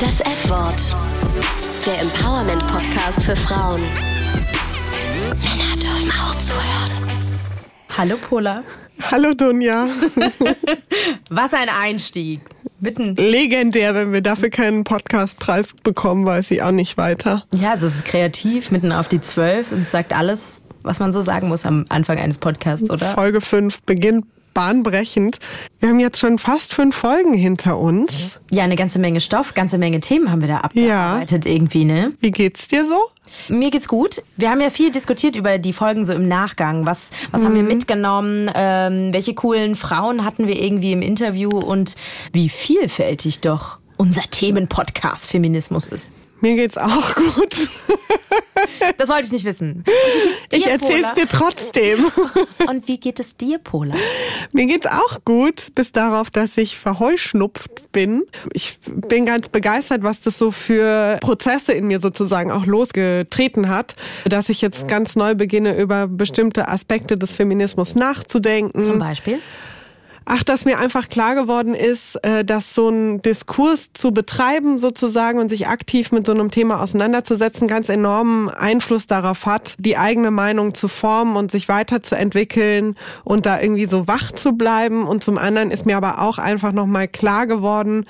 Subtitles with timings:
[0.00, 0.94] Das F-Wort.
[1.86, 3.80] Der Empowerment-Podcast für Frauen.
[5.40, 7.18] Männer dürfen auch zuhören.
[7.96, 8.62] Hallo Pola.
[9.10, 9.88] Hallo Dunja.
[11.30, 12.40] Was ein Einstieg.
[12.78, 13.14] Mitten.
[13.16, 17.44] Legendär, wenn wir dafür keinen Podcastpreis bekommen, weiß ich auch nicht weiter.
[17.54, 21.22] Ja, also es ist kreativ, mitten auf die Zwölf und sagt alles, was man so
[21.22, 23.14] sagen muss am Anfang eines Podcasts, oder?
[23.14, 24.26] Folge 5 beginnt
[24.56, 25.38] bahnbrechend.
[25.80, 28.40] Wir haben jetzt schon fast fünf Folgen hinter uns.
[28.50, 31.52] Ja, eine ganze Menge Stoff, ganze Menge Themen haben wir da abgearbeitet ja.
[31.52, 32.14] irgendwie, ne?
[32.20, 32.98] Wie geht's dir so?
[33.54, 34.22] Mir geht's gut.
[34.36, 36.86] Wir haben ja viel diskutiert über die Folgen so im Nachgang.
[36.86, 37.44] Was, was mhm.
[37.44, 37.68] haben wir mhm.
[37.68, 38.50] mitgenommen?
[38.54, 41.94] Ähm, welche coolen Frauen hatten wir irgendwie im Interview und
[42.32, 46.10] wie vielfältig doch unser Themenpodcast Feminismus ist.
[46.40, 47.68] Mir geht's auch gut.
[48.98, 49.84] Das wollte ich nicht wissen.
[50.52, 51.14] Dir, ich erzähl's Pola?
[51.14, 52.06] dir trotzdem.
[52.68, 53.94] Und wie geht es dir, Pola?
[54.52, 58.24] Mir geht's auch gut, bis darauf, dass ich verheuschnupft bin.
[58.52, 58.76] Ich
[59.08, 64.48] bin ganz begeistert, was das so für Prozesse in mir sozusagen auch losgetreten hat, dass
[64.48, 68.82] ich jetzt ganz neu beginne, über bestimmte Aspekte des Feminismus nachzudenken.
[68.82, 69.40] Zum Beispiel?
[70.28, 75.38] Ach, dass mir einfach klar geworden ist, äh, dass so ein Diskurs zu betreiben sozusagen
[75.38, 80.32] und sich aktiv mit so einem Thema auseinanderzusetzen ganz enormen Einfluss darauf hat, die eigene
[80.32, 85.06] Meinung zu formen und sich weiterzuentwickeln und da irgendwie so wach zu bleiben.
[85.06, 88.04] Und zum anderen ist mir aber auch einfach nochmal klar geworden,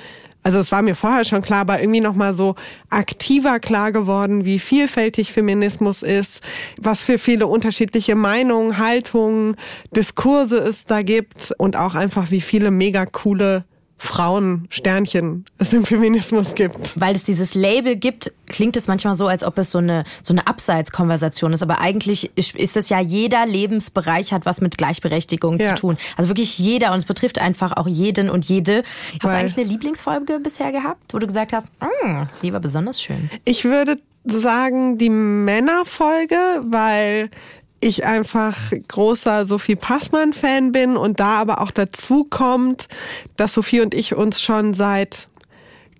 [0.46, 2.54] also es war mir vorher schon klar, aber irgendwie nochmal so
[2.88, 6.40] aktiver klar geworden, wie vielfältig Feminismus ist,
[6.80, 9.56] was für viele unterschiedliche Meinungen, Haltungen,
[9.90, 13.64] Diskurse es da gibt und auch einfach wie viele mega coole
[13.98, 16.92] Frauen Sternchen es im Feminismus gibt.
[17.00, 20.34] Weil es dieses Label gibt, klingt es manchmal so, als ob es so eine so
[20.34, 25.74] eine Abseitskonversation ist, aber eigentlich ist es ja jeder Lebensbereich hat was mit Gleichberechtigung ja.
[25.74, 25.98] zu tun.
[26.16, 28.82] Also wirklich jeder und es betrifft einfach auch jeden und jede.
[29.14, 32.60] Hast Weil du eigentlich eine Lieblingsfolge bisher gehabt, wo du gesagt hast, mm, die war
[32.60, 33.30] besonders schön?
[33.44, 37.30] Ich würde sagen die Männerfolge, weil
[37.80, 38.56] ich einfach
[38.88, 42.88] großer Sophie Passmann-Fan bin und da aber auch dazu kommt,
[43.36, 45.28] dass Sophie und ich uns schon seit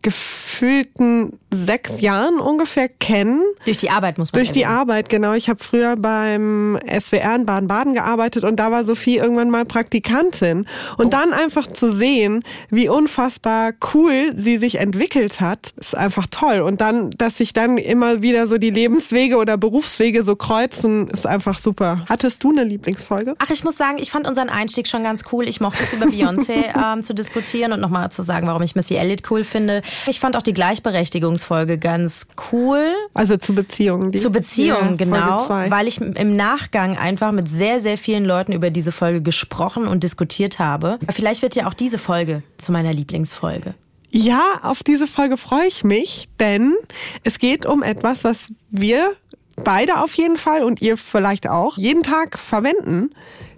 [0.07, 3.43] gefühlten sechs Jahren ungefähr kennen.
[3.65, 5.33] Durch die Arbeit muss man Durch die Arbeit, genau.
[5.33, 10.69] Ich habe früher beim SWR in Baden-Baden gearbeitet und da war Sophie irgendwann mal Praktikantin.
[10.97, 11.09] Und oh.
[11.09, 16.61] dann einfach zu sehen, wie unfassbar cool sie sich entwickelt hat, ist einfach toll.
[16.61, 21.27] Und dann, dass sich dann immer wieder so die Lebenswege oder Berufswege so kreuzen, ist
[21.27, 22.05] einfach super.
[22.09, 23.35] Hattest du eine Lieblingsfolge?
[23.39, 25.49] Ach, ich muss sagen, ich fand unseren Einstieg schon ganz cool.
[25.49, 28.95] Ich mochte es über Beyoncé ähm, zu diskutieren und nochmal zu sagen, warum ich Missy
[28.95, 29.83] Elliott cool finde.
[30.07, 32.93] Ich fand auch die Gleichberechtigungsfolge ganz cool.
[33.15, 34.13] Also zu Beziehungen.
[34.13, 35.49] Die, zu Beziehungen, ja, genau.
[35.49, 40.03] Weil ich im Nachgang einfach mit sehr, sehr vielen Leuten über diese Folge gesprochen und
[40.03, 40.99] diskutiert habe.
[41.11, 43.75] Vielleicht wird ja auch diese Folge zu meiner Lieblingsfolge.
[44.11, 46.75] Ja, auf diese Folge freue ich mich, denn
[47.25, 49.15] es geht um etwas, was wir
[49.57, 53.11] beide auf jeden Fall und ihr vielleicht auch jeden Tag verwenden.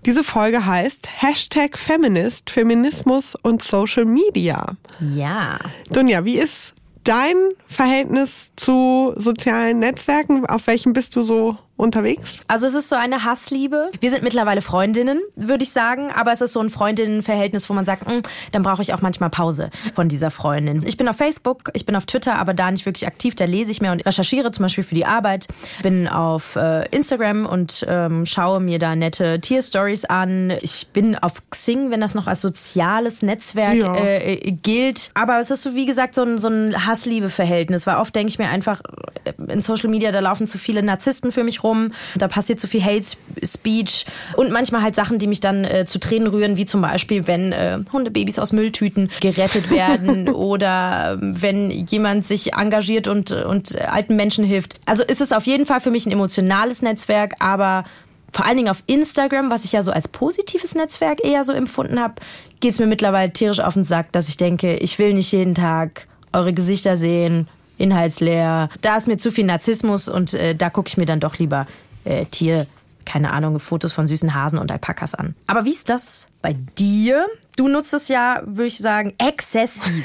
[0.07, 4.77] Diese Folge heißt Hashtag Feminist, Feminismus und Social Media.
[5.01, 5.59] Ja.
[5.91, 7.37] Dunja, wie ist dein
[7.67, 10.47] Verhältnis zu sozialen Netzwerken?
[10.47, 12.41] Auf welchem bist du so unterwegs?
[12.49, 13.91] Also es ist so eine Hassliebe.
[14.01, 17.85] Wir sind mittlerweile Freundinnen, würde ich sagen, aber es ist so ein Freundinnenverhältnis, wo man
[17.85, 18.23] sagt, hm,
[18.53, 20.83] dann brauche ich auch manchmal Pause von dieser Freundin.
[20.85, 23.35] Ich bin auf Facebook, ich bin auf Twitter, aber da nicht wirklich aktiv.
[23.35, 25.47] Da lese ich mehr und recherchiere zum Beispiel für die Arbeit.
[25.83, 30.53] Bin auf äh, Instagram und ähm, schaue mir da nette Tierstories an.
[30.61, 33.95] Ich bin auf Xing, wenn das noch als soziales Netzwerk ja.
[33.95, 35.13] äh, gilt.
[35.15, 38.39] Aber es ist so, wie gesagt, so ein, so ein Hassliebe-Verhältnis, weil oft denke ich
[38.39, 38.81] mir einfach,
[39.25, 41.93] äh, in Social Media, da laufen zu viele Narzissten für mich rum rum.
[42.17, 43.05] Da passiert so viel Hate
[43.43, 44.07] Speech
[44.37, 47.53] und manchmal halt Sachen, die mich dann äh, zu Tränen rühren, wie zum Beispiel, wenn
[47.53, 54.17] äh, Hundebabys aus Mülltüten gerettet werden oder äh, wenn jemand sich engagiert und, und alten
[54.17, 54.81] Menschen hilft.
[54.87, 57.85] Also ist es auf jeden Fall für mich ein emotionales Netzwerk, aber
[58.33, 62.01] vor allen Dingen auf Instagram, was ich ja so als positives Netzwerk eher so empfunden
[62.01, 62.15] habe,
[62.61, 65.55] geht es mir mittlerweile tierisch auf den Sack, dass ich denke, ich will nicht jeden
[65.55, 67.49] Tag eure Gesichter sehen,
[67.79, 68.69] inhaltsleer.
[68.81, 71.67] Da ist mir zu viel Narzissmus und äh, da gucke ich mir dann doch lieber
[72.05, 72.67] äh, Tier,
[73.05, 75.35] keine Ahnung, Fotos von süßen Hasen und Alpakas an.
[75.47, 77.25] Aber wie ist das bei dir?
[77.57, 80.05] Du nutzt es ja, würde ich sagen, exzessiv.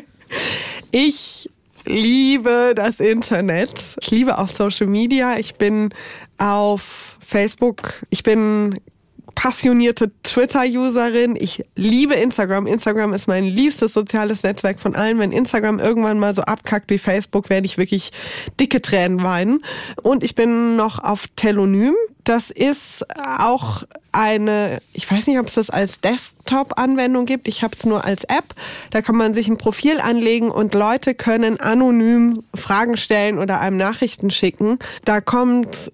[0.90, 1.48] ich
[1.84, 3.72] liebe das Internet.
[4.00, 5.36] Ich liebe auch Social Media.
[5.36, 5.90] Ich bin
[6.38, 8.04] auf Facebook.
[8.10, 8.80] Ich bin
[9.34, 11.36] passionierte Twitter-Userin.
[11.36, 12.66] Ich liebe Instagram.
[12.66, 15.18] Instagram ist mein liebstes soziales Netzwerk von allen.
[15.18, 18.12] Wenn Instagram irgendwann mal so abkackt wie Facebook, werde ich wirklich
[18.58, 19.64] dicke Tränen weinen.
[20.02, 21.94] Und ich bin noch auf Telonym.
[22.24, 23.82] Das ist auch
[24.12, 27.48] eine, ich weiß nicht, ob es das als Desktop-Anwendung gibt.
[27.48, 28.54] Ich habe es nur als App.
[28.90, 33.76] Da kann man sich ein Profil anlegen und Leute können anonym Fragen stellen oder einem
[33.76, 34.78] Nachrichten schicken.
[35.04, 35.92] Da kommt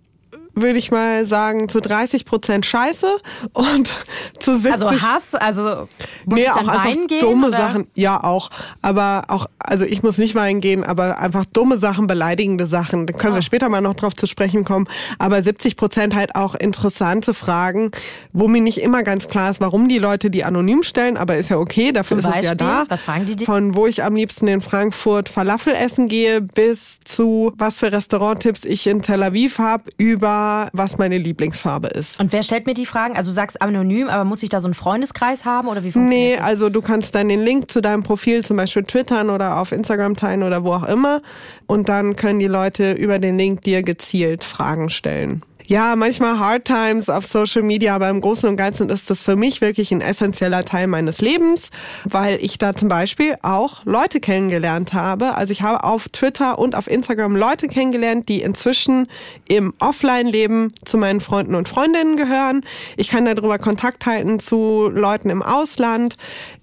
[0.62, 3.07] würde ich mal sagen, zu 30 Prozent Scheiße
[3.53, 3.95] und
[4.41, 5.89] zu 70 Also Hass, also
[6.25, 7.21] muss nee, ich dann auch einfach weinen gehen?
[7.21, 7.57] dumme oder?
[7.57, 7.87] Sachen.
[7.95, 8.51] Ja, auch.
[8.83, 13.07] Aber auch, also ich muss nicht weinen gehen, aber einfach dumme Sachen, beleidigende Sachen.
[13.07, 14.87] Da können wir später mal noch drauf zu sprechen kommen.
[15.19, 17.91] Aber 70 Prozent halt auch interessante Fragen,
[18.33, 21.51] wo mir nicht immer ganz klar ist, warum die Leute die anonym stellen, aber ist
[21.51, 22.67] ja okay, dafür Zum ist es ja Beispiel?
[22.67, 22.85] da.
[22.89, 23.47] Was fragen die dich?
[23.47, 28.65] Von wo ich am liebsten in Frankfurt Falafel essen gehe, bis zu was für Restauranttipps
[28.65, 32.19] ich in Tel Aviv habe, über was meine Lieblingsfarbe ist.
[32.20, 33.17] Und wer stellt mir die Fragen?
[33.17, 36.31] Also du sagst anonym, aber muss ich da so einen Freundeskreis haben oder wie funktioniert
[36.32, 36.47] Nee, das?
[36.47, 40.17] also du kannst dann den Link zu deinem Profil zum Beispiel twittern oder auf Instagram
[40.17, 41.23] teilen oder wo auch immer.
[41.67, 45.43] Und dann können die Leute über den Link dir gezielt Fragen stellen.
[45.70, 49.37] Ja, manchmal Hard Times auf Social Media, aber im Großen und Ganzen ist das für
[49.37, 51.70] mich wirklich ein essentieller Teil meines Lebens,
[52.02, 55.37] weil ich da zum Beispiel auch Leute kennengelernt habe.
[55.37, 59.06] Also ich habe auf Twitter und auf Instagram Leute kennengelernt, die inzwischen
[59.46, 62.62] im Offline-Leben zu meinen Freunden und Freundinnen gehören.
[62.96, 66.16] Ich kann darüber Kontakt halten zu Leuten im Ausland.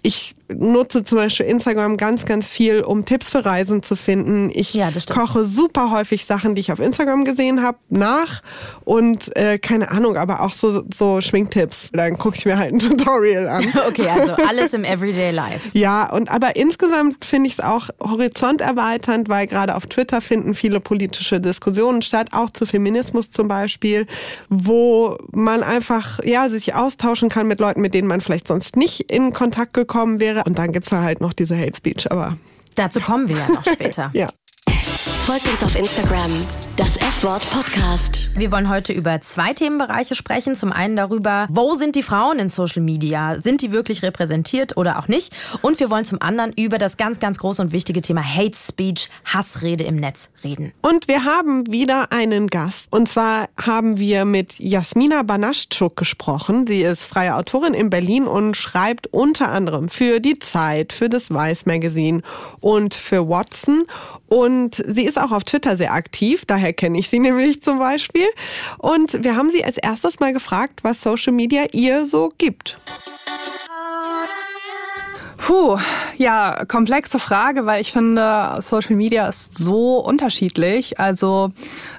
[0.08, 4.50] Ich nutze zum Beispiel Instagram ganz, ganz viel, um Tipps für Reisen zu finden.
[4.54, 8.42] Ich Ja, koche super häufig Sachen, die ich auf Instagram gesehen habe, nach
[8.86, 11.90] und äh, keine Ahnung, aber auch so, so Schminktipps.
[11.92, 13.66] Dann gucke ich mir halt ein Tutorial an.
[13.88, 15.70] Okay, also alles im Everyday Life.
[15.74, 20.80] Ja, und aber insgesamt finde ich es auch horizonterweiternd, weil gerade auf Twitter finden viele
[20.80, 24.08] politische Diskussionen statt, auch zu Feminismus zum Beispiel,
[24.48, 29.12] wo man einfach ja sich austauschen kann mit Leuten, mit denen man vielleicht sonst nicht
[29.12, 30.44] in Kontakt gekommen wäre.
[30.46, 32.38] Und dann gibt's da halt noch diese Hate Speech, aber
[32.78, 34.12] Dazu kommen wir ja noch später.
[34.14, 34.28] ja.
[35.26, 36.32] Folgt uns auf Instagram,
[36.78, 38.38] das F-Wort Podcast.
[38.38, 40.54] Wir wollen heute über zwei Themenbereiche sprechen.
[40.54, 43.40] Zum einen darüber, wo sind die Frauen in Social Media?
[43.40, 45.36] Sind die wirklich repräsentiert oder auch nicht?
[45.64, 49.10] Und wir wollen zum anderen über das ganz, ganz große und wichtige Thema Hate Speech,
[49.26, 50.72] Hassrede im Netz reden.
[50.84, 52.94] Und wir haben wieder einen Gast.
[52.94, 56.68] Und zwar haben wir mit Jasmina Banaschczuk gesprochen.
[56.68, 61.32] Sie ist freie Autorin in Berlin und schreibt unter anderem für die Zeit, für das
[61.32, 62.22] Vice Magazine
[62.60, 63.86] und für Watson.
[64.28, 66.44] Und sie ist auch auf Twitter sehr aktiv.
[66.46, 68.28] Daher kenne ich sie nämlich zum Beispiel.
[68.78, 72.80] Und wir haben sie als erstes mal gefragt, was Social Media ihr so gibt.
[75.48, 75.78] Puh,
[76.18, 81.00] ja, komplexe Frage, weil ich finde, Social Media ist so unterschiedlich.
[81.00, 81.52] Also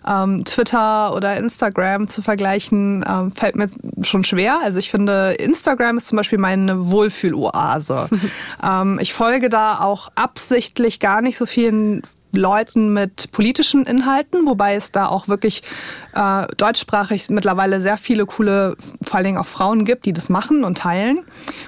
[0.06, 3.70] ähm, Twitter oder Instagram zu vergleichen, ähm, fällt mir
[4.02, 4.58] schon schwer.
[4.62, 8.10] Also ich finde, Instagram ist zum Beispiel meine Wohlfühloase.
[8.62, 12.02] ähm, ich folge da auch absichtlich gar nicht so vielen
[12.34, 15.62] Leuten mit politischen Inhalten, wobei es da auch wirklich
[16.14, 20.64] äh, deutschsprachig mittlerweile sehr viele coole, vor allen Dingen auch Frauen gibt, die das machen
[20.64, 21.20] und teilen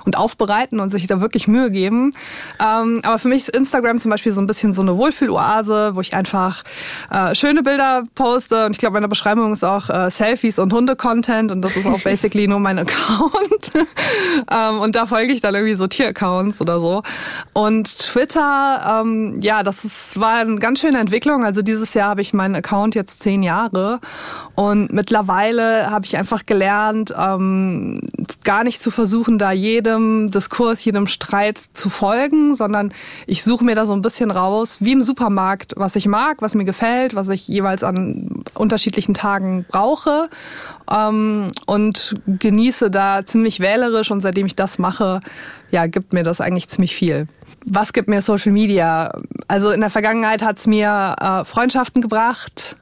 [0.04, 2.12] und aufbereiten und sich da wirklich Mühe geben.
[2.60, 6.00] Ähm, aber für mich ist Instagram zum Beispiel so ein bisschen so eine Wohlfühloase, wo
[6.00, 6.62] ich einfach
[7.10, 11.50] äh, schöne Bilder poste und ich glaube, meine Beschreibung ist auch äh, Selfies und Hunde-Content
[11.52, 13.72] und das ist auch basically nur mein Account.
[14.50, 17.02] ähm, und da folge ich dann irgendwie so Tier-Accounts oder so.
[17.52, 21.44] Und Twitter, ähm, ja, das ist, war eine ganz schöne Entwicklung.
[21.44, 24.00] Also dieses Jahr habe ich meinen Account jetzt zehn Jahre
[24.55, 28.00] und mittlerweile habe ich einfach gelernt, ähm,
[28.44, 32.93] gar nicht zu versuchen, da jedem Diskurs, jedem Streit zu folgen, sondern
[33.26, 36.55] ich suche mir da so ein bisschen raus, wie im Supermarkt, was ich mag, was
[36.55, 40.29] mir gefällt, was ich jeweils an unterschiedlichen Tagen brauche
[40.91, 45.20] ähm, und genieße da ziemlich wählerisch und seitdem ich das mache,
[45.70, 47.27] ja, gibt mir das eigentlich ziemlich viel.
[47.64, 49.12] Was gibt mir Social Media?
[49.48, 52.76] Also in der Vergangenheit hat es mir äh, Freundschaften gebracht,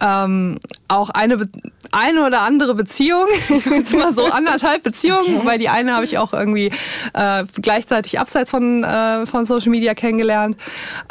[0.00, 0.58] ähm,
[0.88, 1.48] auch eine, Be
[1.92, 3.26] eine oder andere Beziehung,
[3.70, 5.46] jetzt mal so anderthalb Beziehungen, Okay.
[5.46, 6.70] weil die eine habe ich auch irgendwie
[7.14, 10.56] äh, gleichzeitig abseits von, äh, von Social Media kennengelernt.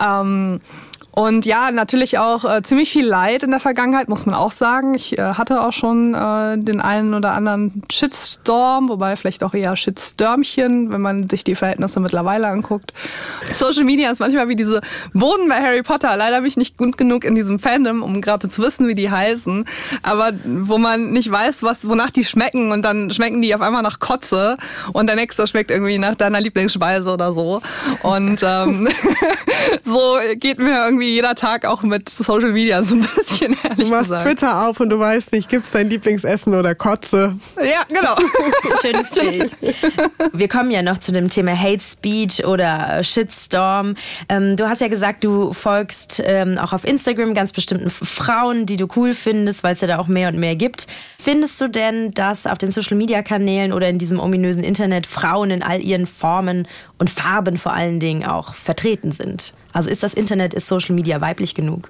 [0.02, 0.62] Ähm,
[1.16, 4.94] und ja, natürlich auch äh, ziemlich viel Leid in der Vergangenheit, muss man auch sagen.
[4.94, 9.76] Ich äh, hatte auch schon äh, den einen oder anderen Shitstorm, wobei vielleicht auch eher
[9.76, 12.94] Shitstürmchen, wenn man sich die Verhältnisse mittlerweile anguckt.
[13.54, 14.82] Social Media ist manchmal wie diese
[15.14, 16.16] Boden bei Harry Potter.
[16.16, 19.10] Leider bin ich nicht gut genug in diesem Fandom, um gerade zu wissen, wie die
[19.10, 19.66] heißen.
[20.04, 23.82] Aber wo man nicht weiß, was, wonach die schmecken und dann schmecken die auf einmal
[23.82, 24.58] nach Kotze
[24.94, 27.62] und der nächste schmeckt irgendwie nach deiner Lieblingsspeise oder so.
[28.04, 28.88] Und ähm,
[29.84, 33.92] so geht mir irgendwie jeder Tag auch mit Social Media so ein bisschen, ehrlich Du
[33.92, 34.24] machst gesagt.
[34.24, 37.38] Twitter auf und du weißt nicht, gibt's dein Lieblingsessen oder Kotze?
[37.58, 38.16] Ja, genau.
[38.82, 39.58] Schönes Bild.
[40.34, 43.96] Wir kommen ja noch zu dem Thema Hate Speech oder Shitstorm.
[44.28, 48.78] Ähm, du hast ja gesagt, du folgst ähm, auch auf Instagram ganz bestimmten Frauen, die
[48.78, 50.88] du cool findest, weil es ja da auch mehr und mehr gibt.
[51.18, 55.52] Findest du denn, dass auf den Social Media Kanälen oder in diesem ominösen Internet Frauen
[55.52, 59.54] in all ihren Formen und Farben vor allen Dingen auch vertreten sind?
[59.72, 61.90] Also ist das Internet, ist Social Media weiblich genug?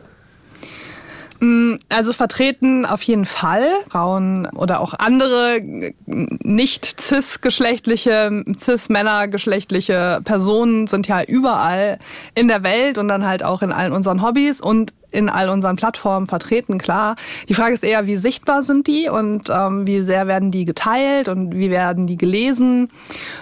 [1.88, 3.65] Also vertreten auf jeden Fall.
[3.89, 5.62] Frauen oder auch andere
[6.05, 11.98] nicht cis-geschlechtliche, cis-männer-geschlechtliche Personen sind ja überall
[12.36, 15.77] in der Welt und dann halt auch in allen unseren Hobbys und in all unseren
[15.77, 17.15] Plattformen vertreten, klar.
[17.48, 21.29] Die Frage ist eher, wie sichtbar sind die und ähm, wie sehr werden die geteilt
[21.29, 22.91] und wie werden die gelesen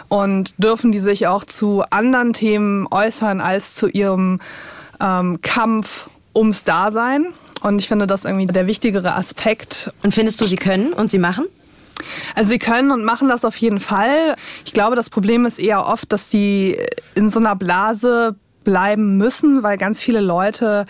[0.08, 4.40] und dürfen die sich auch zu anderen Themen äußern als zu ihrem
[5.02, 7.34] ähm, Kampf ums Dasein.
[7.68, 9.92] Und ich finde das irgendwie der wichtigere Aspekt.
[10.02, 11.46] Und findest du, sie können und sie machen?
[12.34, 14.36] Also sie können und machen das auf jeden Fall.
[14.66, 16.78] Ich glaube, das Problem ist eher oft, dass sie
[17.16, 18.36] in so einer Blase
[18.68, 20.86] bleiben müssen, weil ganz viele Leute,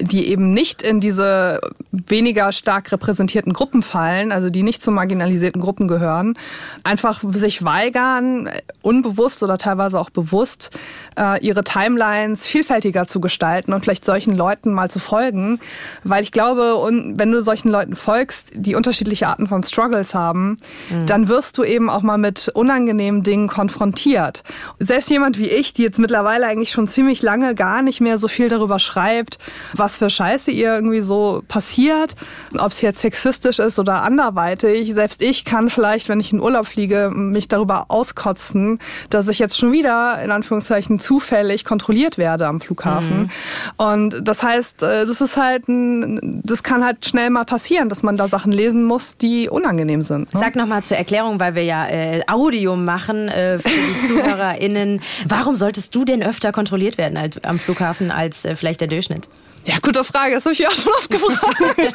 [0.00, 1.60] die eben nicht in diese
[1.92, 6.36] weniger stark repräsentierten Gruppen fallen, also die nicht zu marginalisierten Gruppen gehören,
[6.82, 8.50] einfach sich weigern,
[8.82, 10.76] unbewusst oder teilweise auch bewusst,
[11.16, 15.60] äh, ihre Timelines vielfältiger zu gestalten und vielleicht solchen Leuten mal zu folgen,
[16.02, 16.74] weil ich glaube,
[17.14, 20.56] wenn du solchen Leuten folgst, die unterschiedliche Arten von Struggles haben,
[20.90, 21.06] mhm.
[21.06, 24.42] dann wirst du eben auch mal mit unangenehmen Dingen konfrontiert.
[24.80, 28.28] Selbst jemand wie ich, die jetzt mittlerweile eigentlich schon ziemlich lange gar nicht mehr so
[28.28, 29.38] viel darüber schreibt,
[29.74, 32.16] was für Scheiße ihr irgendwie so passiert,
[32.58, 34.94] ob es jetzt sexistisch ist oder anderweitig.
[34.94, 38.78] Selbst ich kann vielleicht, wenn ich in Urlaub fliege, mich darüber auskotzen,
[39.10, 43.22] dass ich jetzt schon wieder in Anführungszeichen zufällig kontrolliert werde am Flughafen.
[43.22, 43.30] Mhm.
[43.76, 48.16] Und das heißt, das ist halt, ein, das kann halt schnell mal passieren, dass man
[48.16, 50.32] da Sachen lesen muss, die unangenehm sind.
[50.32, 50.40] Ne?
[50.40, 55.00] Sag nochmal zur Erklärung, weil wir ja äh, Audio machen äh, für die ZuhörerInnen.
[55.26, 59.28] Warum solltest du denn öfter kontrolliert werden als, am Flughafen als äh, vielleicht der Durchschnitt?
[59.64, 60.34] Ja, gute Frage.
[60.34, 61.94] Das habe ich auch schon oft gefragt.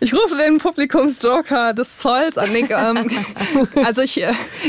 [0.00, 2.48] ich rufe den Publikumsjoker des Zolls an.
[2.54, 3.10] Ähm,
[3.84, 4.24] also ich,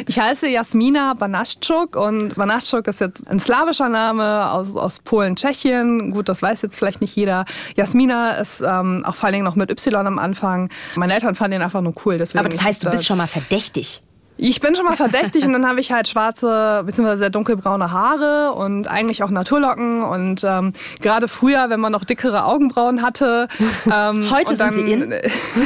[0.08, 6.12] ich heiße Jasmina Banaschczuk und Banaschczuk ist jetzt ein slawischer Name aus, aus Polen, Tschechien.
[6.12, 7.46] Gut, das weiß jetzt vielleicht nicht jeder.
[7.77, 10.70] Jasmina ist ähm, auch vor allen Dingen noch mit Y am Anfang.
[10.96, 12.18] Meine Eltern fanden ihn einfach nur cool.
[12.18, 14.01] Deswegen Aber das heißt, du bist schon mal verdächtig.
[14.38, 17.18] Ich bin schon mal verdächtig und dann habe ich halt schwarze bzw.
[17.18, 22.46] sehr dunkelbraune Haare und eigentlich auch Naturlocken und ähm, gerade früher, wenn man noch dickere
[22.46, 23.48] Augenbrauen hatte.
[23.86, 25.13] Ähm, heute dann, sind sie in.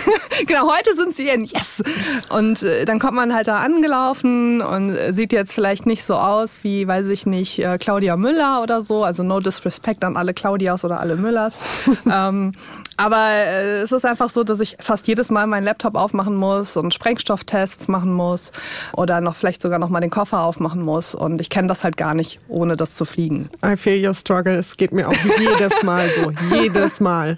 [0.48, 1.44] genau, heute sind sie in.
[1.44, 1.84] Yes.
[2.30, 6.60] Und äh, dann kommt man halt da angelaufen und sieht jetzt vielleicht nicht so aus
[6.64, 9.04] wie, weiß ich nicht, äh, Claudia Müller oder so.
[9.04, 11.60] Also no disrespect an alle Claudias oder alle Müllers.
[12.12, 12.54] ähm,
[12.98, 16.76] aber äh, es ist einfach so, dass ich fast jedes Mal meinen Laptop aufmachen muss
[16.78, 18.52] und Sprengstofftests machen muss
[18.94, 21.16] oder noch vielleicht sogar noch mal den Koffer aufmachen muss.
[21.16, 23.50] Und ich kenne das halt gar nicht, ohne das zu fliegen.
[23.64, 24.56] I feel your struggle.
[24.56, 26.32] Es geht mir auch jedes Mal so.
[26.56, 27.38] Jedes Mal.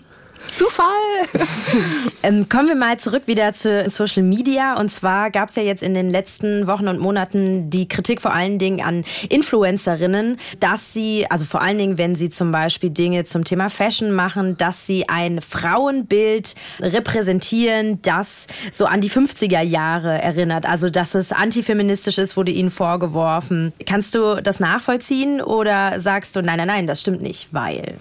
[0.55, 0.85] Zufall!
[2.23, 4.79] ähm, kommen wir mal zurück wieder zu Social Media.
[4.79, 8.33] Und zwar gab es ja jetzt in den letzten Wochen und Monaten die Kritik vor
[8.33, 13.23] allen Dingen an Influencerinnen, dass sie, also vor allen Dingen, wenn sie zum Beispiel Dinge
[13.23, 20.21] zum Thema Fashion machen, dass sie ein Frauenbild repräsentieren, das so an die 50er Jahre
[20.21, 20.65] erinnert.
[20.65, 23.73] Also, dass es antifeministisch ist, wurde ihnen vorgeworfen.
[23.85, 27.95] Kannst du das nachvollziehen oder sagst du, nein, nein, nein, das stimmt nicht, weil?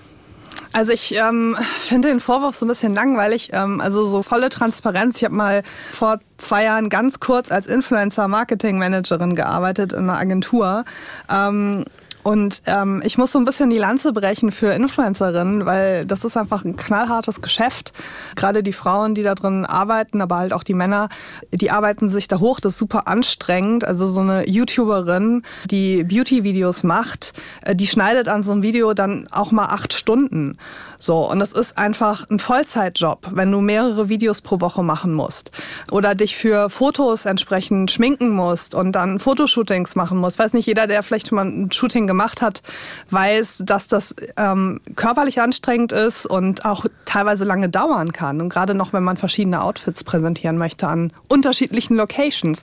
[0.72, 3.50] Also ich ähm, finde den Vorwurf so ein bisschen langweilig.
[3.52, 5.16] Ähm, also so volle Transparenz.
[5.16, 10.84] Ich habe mal vor zwei Jahren ganz kurz als Influencer-Marketing-Managerin gearbeitet in einer Agentur.
[11.32, 11.84] Ähm,
[12.28, 16.36] und ähm, ich muss so ein bisschen die Lanze brechen für Influencerinnen, weil das ist
[16.36, 17.94] einfach ein knallhartes Geschäft.
[18.36, 21.08] Gerade die Frauen, die da drin arbeiten, aber halt auch die Männer,
[21.52, 22.60] die arbeiten sich da hoch.
[22.60, 23.86] Das ist super anstrengend.
[23.86, 27.32] Also so eine YouTuberin, die Beauty-Videos macht,
[27.62, 30.58] äh, die schneidet an so einem Video dann auch mal acht Stunden.
[31.00, 35.52] So, und das ist einfach ein Vollzeitjob, wenn du mehrere Videos pro Woche machen musst.
[35.92, 40.38] Oder dich für Fotos entsprechend schminken musst und dann Fotoshootings machen musst.
[40.38, 42.62] Weiß nicht, jeder, der vielleicht schon mal ein Shooting gemacht hat,
[43.10, 48.40] weiß, dass das ähm, körperlich anstrengend ist und auch teilweise lange dauern kann.
[48.40, 52.62] Und gerade noch, wenn man verschiedene Outfits präsentieren möchte an unterschiedlichen Locations.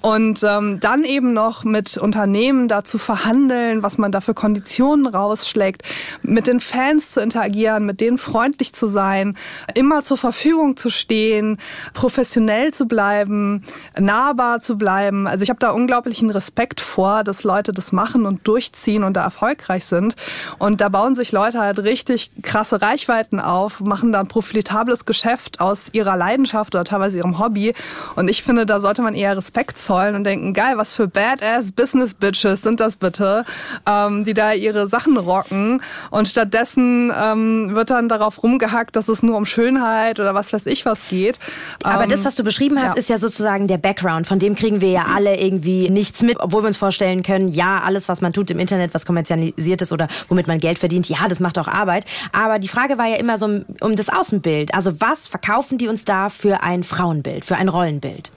[0.00, 5.82] Und ähm, dann eben noch mit Unternehmen dazu verhandeln, was man da für Konditionen rausschlägt,
[6.22, 9.36] mit den Fans zu interagieren, mit denen freundlich zu sein,
[9.74, 11.58] immer zur Verfügung zu stehen,
[11.94, 13.62] professionell zu bleiben,
[13.98, 15.26] nahbar zu bleiben.
[15.26, 19.14] Also ich habe da unglaublichen Respekt vor, dass Leute das machen und durchziehen durchziehen und
[19.14, 20.16] da erfolgreich sind.
[20.58, 25.60] Und da bauen sich Leute halt richtig krasse Reichweiten auf, machen da ein profitables Geschäft
[25.60, 27.74] aus ihrer Leidenschaft oder teilweise ihrem Hobby.
[28.16, 31.72] Und ich finde, da sollte man eher Respekt zollen und denken, geil, was für Badass
[31.72, 33.44] Business Bitches sind das bitte,
[33.86, 35.82] ähm, die da ihre Sachen rocken.
[36.10, 40.66] Und stattdessen ähm, wird dann darauf rumgehackt, dass es nur um Schönheit oder was weiß
[40.66, 41.38] ich was geht.
[41.82, 42.98] Aber ähm, das, was du beschrieben hast, ja.
[42.98, 44.26] ist ja sozusagen der Background.
[44.26, 47.80] Von dem kriegen wir ja alle irgendwie nichts mit, obwohl wir uns vorstellen können, ja,
[47.80, 51.28] alles, was man tut im Internet, was kommerzialisiert ist oder womit man Geld verdient, ja,
[51.28, 52.04] das macht auch Arbeit.
[52.32, 54.74] Aber die Frage war ja immer so um das Außenbild.
[54.74, 58.32] Also was verkaufen die uns da für ein Frauenbild, für ein Rollenbild?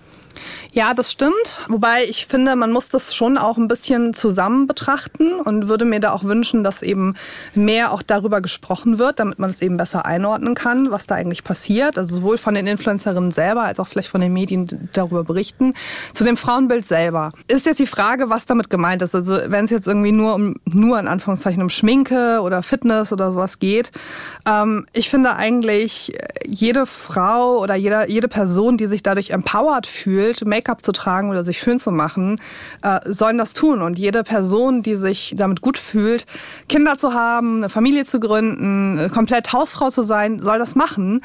[0.76, 1.62] Ja, das stimmt.
[1.70, 6.02] Wobei ich finde, man muss das schon auch ein bisschen zusammen betrachten und würde mir
[6.02, 7.16] da auch wünschen, dass eben
[7.54, 11.46] mehr auch darüber gesprochen wird, damit man es eben besser einordnen kann, was da eigentlich
[11.46, 11.98] passiert.
[11.98, 15.76] Also sowohl von den Influencerinnen selber als auch vielleicht von den Medien die darüber berichten.
[16.14, 17.32] Zu dem Frauenbild selber.
[17.48, 19.16] Ist jetzt die Frage, was damit gemeint ist.
[19.16, 23.32] Also wenn es jetzt irgendwie nur um, nur in Anführungszeichen um Schminke oder Fitness oder
[23.32, 23.94] sowas geht.
[24.46, 26.12] Ähm, ich finde eigentlich
[26.46, 31.44] jede Frau oder jeder, jede Person, die sich dadurch empowered fühlt, Make-up zu tragen oder
[31.44, 32.42] sich schön zu machen,
[32.82, 33.82] äh, sollen das tun.
[33.84, 36.26] Und jede Person, die sich damit gut fühlt,
[36.68, 41.22] Kinder zu haben, eine Familie zu gründen, komplett Hausfrau zu sein, soll das machen.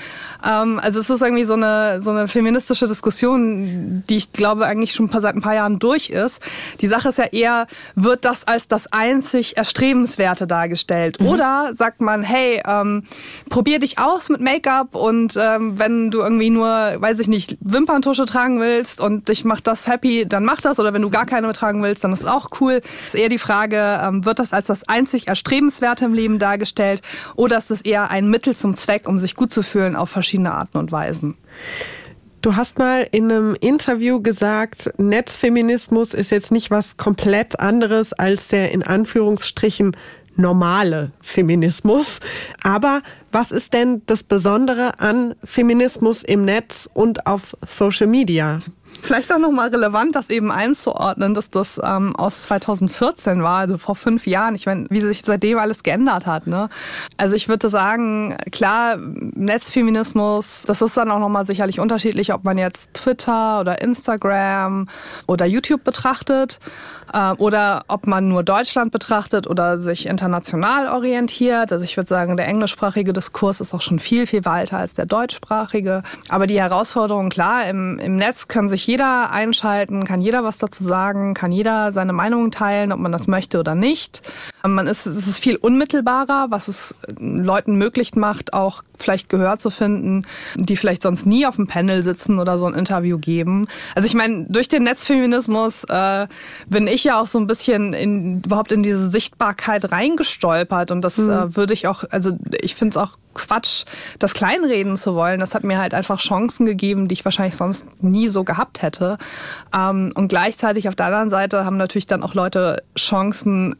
[0.47, 4.93] Ähm, also es ist irgendwie so eine, so eine feministische Diskussion, die ich glaube eigentlich
[4.93, 6.41] schon seit ein paar Jahren durch ist.
[6.81, 11.21] Die Sache ist ja eher, wird das als das einzig Erstrebenswerte dargestellt?
[11.21, 11.27] Mhm.
[11.29, 13.05] Oder sagt man, hey, ähm,
[13.49, 18.27] probier dich aus mit Make-up und ähm, wenn du irgendwie nur, weiß ich nicht, Wimperntusche
[18.27, 20.79] tragen willst und dich macht das happy, dann mach das.
[20.79, 22.81] Oder wenn du gar keine mehr tragen willst, dann ist auch cool.
[23.07, 27.03] Ist eher die Frage, ähm, wird das als das einzig Erstrebenswerte im Leben dargestellt
[27.37, 30.53] oder ist es eher ein Mittel zum Zweck, um sich gut zu fühlen auf verschiedene
[30.53, 31.37] Arten und Weisen?
[32.43, 38.49] Du hast mal in einem Interview gesagt, Netzfeminismus ist jetzt nicht was komplett anderes als
[38.49, 39.95] der in Anführungsstrichen
[40.37, 42.21] normale Feminismus.
[42.63, 48.61] Aber was ist denn das Besondere an Feminismus im Netz und auf Social Media?
[49.03, 53.97] Vielleicht auch nochmal relevant, das eben einzuordnen, dass das ähm, aus 2014 war, also vor
[53.97, 54.55] fünf Jahren.
[54.55, 56.47] Ich meine, wie sich seitdem alles geändert hat.
[56.47, 56.69] Ne?
[57.17, 62.59] Also ich würde sagen, klar, Netzfeminismus, das ist dann auch nochmal sicherlich unterschiedlich, ob man
[62.59, 64.89] jetzt Twitter oder Instagram
[65.27, 66.61] oder YouTube betrachtet
[67.13, 71.73] äh, oder ob man nur Deutschland betrachtet oder sich international orientiert.
[71.73, 75.07] Also ich würde sagen, der englischsprachige Diskurs ist auch schon viel, viel weiter als der
[75.07, 76.03] deutschsprachige.
[76.29, 80.83] Aber die Herausforderung, klar, im, im Netz kann sich jeder einschalten, kann jeder was dazu
[80.83, 84.23] sagen, kann jeder seine Meinung teilen, ob man das möchte oder nicht.
[84.63, 89.71] Man ist, es ist viel unmittelbarer, was es Leuten möglich macht, auch vielleicht Gehör zu
[89.71, 93.69] finden, die vielleicht sonst nie auf dem Panel sitzen oder so ein Interview geben.
[93.95, 96.27] Also ich meine, durch den Netzfeminismus äh,
[96.69, 101.19] bin ich ja auch so ein bisschen in, überhaupt in diese Sichtbarkeit reingestolpert und das
[101.19, 101.31] mhm.
[101.31, 103.85] äh, würde ich auch, also ich finde es auch Quatsch,
[104.19, 105.41] das kleinreden zu wollen.
[105.41, 109.19] Das hat mir halt einfach Chancen gegeben, die ich wahrscheinlich sonst nie so gehabt hätte.
[109.75, 113.77] Ähm, und gleichzeitig auf der anderen Seite haben natürlich dann auch Leute Chancen,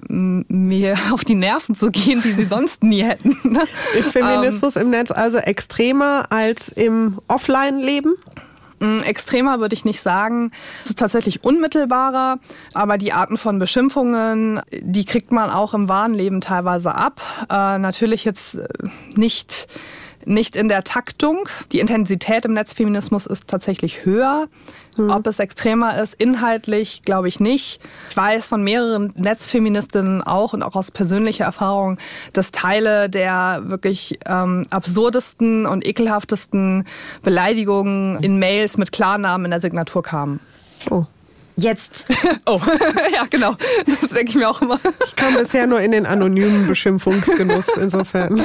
[0.71, 3.37] mir auf die Nerven zu gehen, die sie sonst nie hätten.
[3.99, 8.15] Ist Feminismus ähm, im Netz also extremer als im Offline-Leben?
[8.79, 10.53] Mm, extremer würde ich nicht sagen.
[10.85, 12.39] Es ist tatsächlich unmittelbarer,
[12.73, 17.21] aber die Arten von Beschimpfungen, die kriegt man auch im wahren Leben teilweise ab.
[17.51, 18.67] Äh, natürlich jetzt äh,
[19.17, 19.67] nicht
[20.25, 21.49] nicht in der Taktung.
[21.73, 24.47] Die Intensität im Netzfeminismus ist tatsächlich höher.
[24.97, 25.11] Mhm.
[25.11, 27.81] Ob es extremer ist, inhaltlich, glaube ich nicht.
[28.11, 31.99] Ich weiß von mehreren Netzfeministinnen auch und auch aus persönlicher Erfahrung,
[32.33, 36.85] dass Teile der wirklich ähm, absurdesten und ekelhaftesten
[37.23, 40.41] Beleidigungen in Mails mit Klarnamen in der Signatur kamen.
[40.91, 41.07] Oh.
[41.61, 42.07] Jetzt.
[42.47, 42.61] oh,
[43.15, 43.55] ja, genau.
[43.87, 44.81] Das denke ich mir auch immer.
[45.05, 48.43] Ich kam bisher nur in den anonymen Beschimpfungsgenuss, insofern.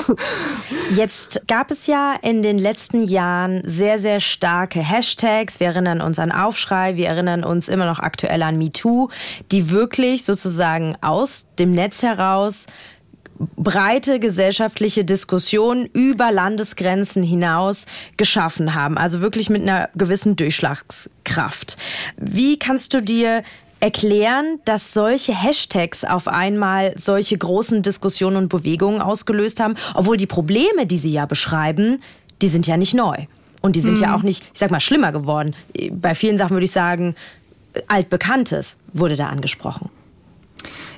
[0.94, 5.60] Jetzt gab es ja in den letzten Jahren sehr, sehr starke Hashtags.
[5.60, 9.10] Wir erinnern uns an Aufschrei, wir erinnern uns immer noch aktuell an MeToo,
[9.52, 12.68] die wirklich sozusagen aus dem Netz heraus
[13.38, 17.86] breite gesellschaftliche Diskussion über Landesgrenzen hinaus
[18.18, 18.98] geschaffen haben.
[18.98, 21.78] Also wirklich mit einer gewissen Durchschlagskraft.
[22.18, 23.44] Wie kannst du dir
[23.80, 30.26] erklären, dass solche Hashtags auf einmal solche großen Diskussionen und Bewegungen ausgelöst haben, obwohl die
[30.26, 32.00] Probleme, die sie ja beschreiben,
[32.42, 33.26] die sind ja nicht neu.
[33.62, 34.04] Und die sind mhm.
[34.04, 35.56] ja auch nicht, ich sag mal, schlimmer geworden.
[35.92, 37.16] Bei vielen Sachen würde ich sagen,
[37.88, 39.90] altbekanntes wurde da angesprochen.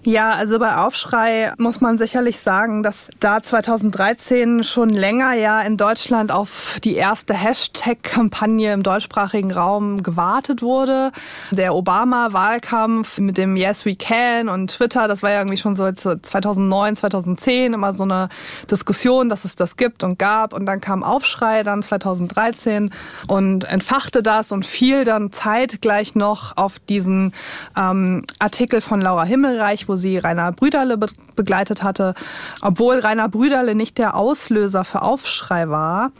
[0.07, 5.75] Ja, also bei Aufschrei muss man sicherlich sagen, dass da 2013 schon länger ja in
[5.75, 11.11] Deutschland auf die erste Hashtag-Kampagne im deutschsprachigen Raum gewartet wurde.
[11.51, 15.91] Der Obama-Wahlkampf mit dem Yes We Can und Twitter, das war ja irgendwie schon so
[15.91, 18.29] 2009, 2010 immer so eine
[18.71, 20.53] Diskussion, dass es das gibt und gab.
[20.53, 22.93] Und dann kam Aufschrei dann 2013
[23.27, 27.33] und entfachte das und fiel dann zeitgleich noch auf diesen
[27.75, 32.13] ähm, Artikel von Laura Himmelreich, wo sie Rainer Brüderle be begleitet hatte.
[32.61, 36.11] Obwohl Rainer Brüderle nicht der Auslöser für Aufschrei war,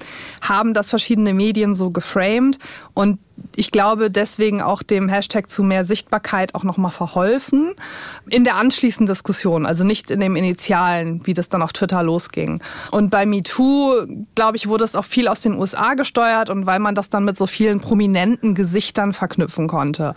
[0.42, 2.60] haben das verschiedene Medien so geframed
[2.94, 3.20] und
[3.56, 7.74] ich glaube, deswegen auch dem Hashtag zu mehr Sichtbarkeit auch nochmal verholfen.
[8.30, 12.62] In der anschließenden Diskussion, also nicht in dem Initialen, wie das dann auf Twitter losging.
[12.92, 16.80] Und bei MeToo, glaube ich, wurde es auch viel aus den USA gesteuert und weil
[16.80, 20.14] man das dann mit so vielen prominenten Gesichtern verknüpfen konnte.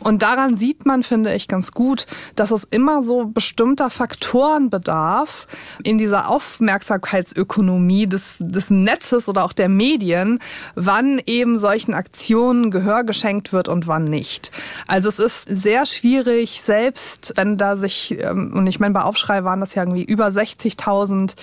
[0.00, 5.46] Und daran sieht man, finde ich, ganz gut, dass es immer so bestimmter Faktoren bedarf
[5.84, 10.38] in dieser Aufmerksamkeitsökonomie des, des Netzes oder auch der Medien,
[10.74, 14.50] wann eben solchen Aktionen Gehör geschenkt wird und wann nicht.
[14.86, 19.44] Also es ist sehr schwierig, selbst wenn da sich, ähm, und ich meine, bei Aufschrei
[19.44, 21.34] waren das ja irgendwie über 60.000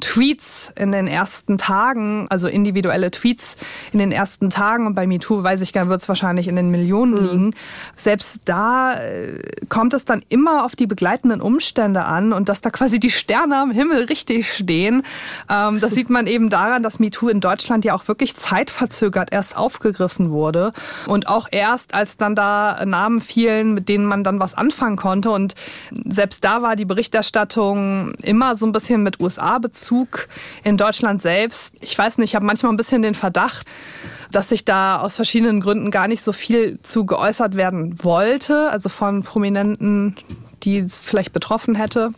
[0.00, 3.56] Tweets in den ersten Tagen, also individuelle Tweets
[3.92, 6.70] in den ersten Tagen und bei MeToo weiß ich gar, wird es wahrscheinlich in den
[6.70, 7.28] Millionen mhm.
[7.28, 7.54] liegen.
[7.96, 12.70] Selbst da äh, kommt es dann immer auf die begleitenden Umstände an und dass da
[12.70, 15.02] quasi die Sterne am Himmel richtig stehen.
[15.50, 19.56] Ähm, das sieht man eben daran, dass MeToo in Deutschland ja auch wirklich zeitverzögert erst
[19.56, 20.63] aufgegriffen wurde
[21.06, 25.30] und auch erst, als dann da Namen fielen, mit denen man dann was anfangen konnte.
[25.30, 25.54] Und
[26.04, 30.28] selbst da war die Berichterstattung immer so ein bisschen mit USA-Bezug
[30.62, 31.74] in Deutschland selbst.
[31.80, 33.66] Ich weiß nicht, ich habe manchmal ein bisschen den Verdacht,
[34.30, 38.88] dass sich da aus verschiedenen Gründen gar nicht so viel zu geäußert werden wollte, also
[38.88, 40.16] von Prominenten,
[40.62, 42.12] die es vielleicht betroffen hätte.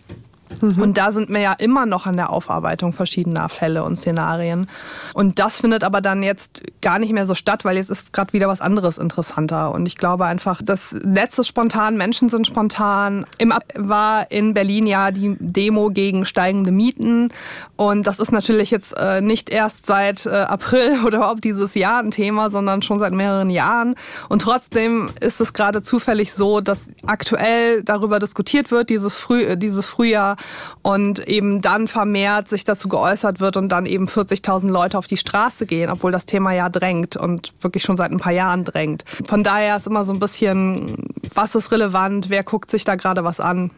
[0.60, 0.82] Mhm.
[0.82, 4.68] Und da sind wir ja immer noch an der Aufarbeitung verschiedener Fälle und Szenarien.
[5.14, 8.32] Und das findet aber dann jetzt gar nicht mehr so statt, weil jetzt ist gerade
[8.32, 9.72] wieder was anderes interessanter.
[9.72, 13.26] Und ich glaube einfach, das Netz ist spontan, Menschen sind spontan.
[13.38, 17.32] Im Ab war in Berlin ja die Demo gegen steigende Mieten.
[17.76, 22.02] Und das ist natürlich jetzt äh, nicht erst seit äh, April oder überhaupt dieses Jahr
[22.02, 23.94] ein Thema, sondern schon seit mehreren Jahren.
[24.28, 29.56] Und trotzdem ist es gerade zufällig so, dass aktuell darüber diskutiert wird, dieses, Früh äh,
[29.56, 30.35] dieses Frühjahr
[30.82, 35.16] und eben dann vermehrt sich dazu geäußert wird und dann eben 40.000 Leute auf die
[35.16, 39.04] Straße gehen, obwohl das Thema ja drängt und wirklich schon seit ein paar Jahren drängt.
[39.26, 40.96] Von daher ist immer so ein bisschen,
[41.34, 43.70] was ist relevant, wer guckt sich da gerade was an.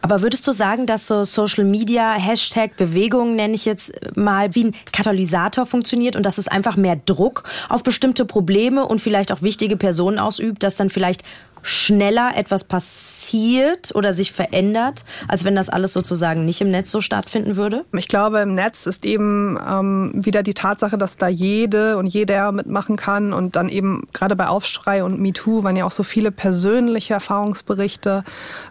[0.00, 4.64] Aber würdest du sagen, dass so Social Media, Hashtag Bewegung, nenne ich jetzt mal, wie
[4.64, 9.42] ein Katalysator funktioniert und dass es einfach mehr Druck auf bestimmte Probleme und vielleicht auch
[9.42, 11.22] wichtige Personen ausübt, dass dann vielleicht
[11.66, 17.00] schneller etwas passiert oder sich verändert, als wenn das alles sozusagen nicht im Netz so
[17.00, 17.84] stattfinden würde?
[17.92, 22.52] Ich glaube, im Netz ist eben ähm, wieder die Tatsache, dass da jede und jeder
[22.52, 26.30] mitmachen kann und dann eben gerade bei Aufschrei und MeToo waren ja auch so viele
[26.30, 28.22] persönliche Erfahrungsberichte.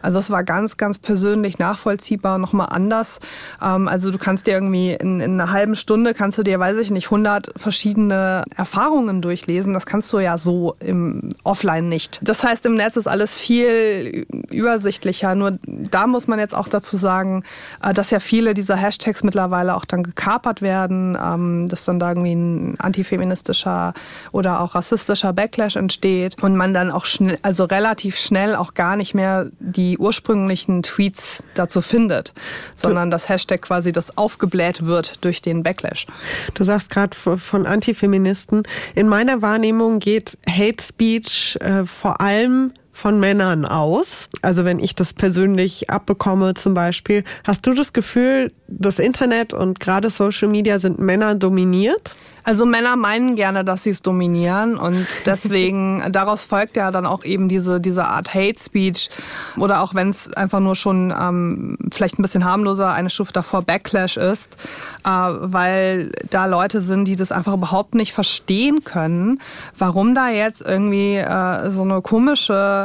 [0.01, 3.19] Also es war ganz, ganz persönlich nachvollziehbar, nochmal anders.
[3.61, 6.77] Ähm, also du kannst dir irgendwie in, in einer halben Stunde kannst du dir, weiß
[6.77, 9.73] ich nicht, 100 verschiedene Erfahrungen durchlesen.
[9.73, 12.21] Das kannst du ja so im Offline nicht.
[12.23, 15.33] Das heißt, im Netz Netz ist alles viel übersichtlicher.
[15.33, 17.43] Nur da muss man jetzt auch dazu sagen,
[17.81, 22.09] äh, dass ja viele dieser Hashtags mittlerweile auch dann gekapert werden, ähm, dass dann da
[22.09, 23.93] irgendwie ein antifeministischer
[24.31, 28.95] oder auch rassistischer Backlash entsteht und man dann auch schnell, also relativ schnell auch gar
[28.95, 32.33] nicht mehr die ursprünglichen Tweets dazu findet,
[32.75, 36.05] sondern das Hashtag quasi das aufgebläht wird durch den Backlash.
[36.53, 38.61] Du sagst gerade von Antifeministen.
[38.93, 44.27] In meiner Wahrnehmung geht Hate Speech äh, vor allem von Männern aus?
[44.41, 49.79] Also wenn ich das persönlich abbekomme zum Beispiel, hast du das Gefühl, das Internet und
[49.79, 52.15] gerade Social Media sind Männer dominiert?
[52.45, 57.23] Also Männer meinen gerne, dass sie es dominieren und deswegen daraus folgt ja dann auch
[57.23, 59.09] eben diese diese Art Hate Speech
[59.57, 63.63] oder auch wenn es einfach nur schon ähm, vielleicht ein bisschen harmloser eine Stufe davor
[63.63, 64.57] Backlash ist,
[65.03, 69.41] äh, weil da Leute sind, die das einfach überhaupt nicht verstehen können,
[69.75, 72.84] warum da jetzt irgendwie äh, so eine komische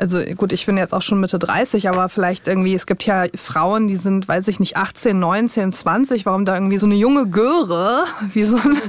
[0.00, 3.26] also gut, ich bin jetzt auch schon Mitte 30, aber vielleicht irgendwie, es gibt ja
[3.36, 7.26] Frauen, die sind, weiß ich nicht, 18, 19, 20, warum da irgendwie so eine junge
[7.28, 8.80] Göre, wie so ein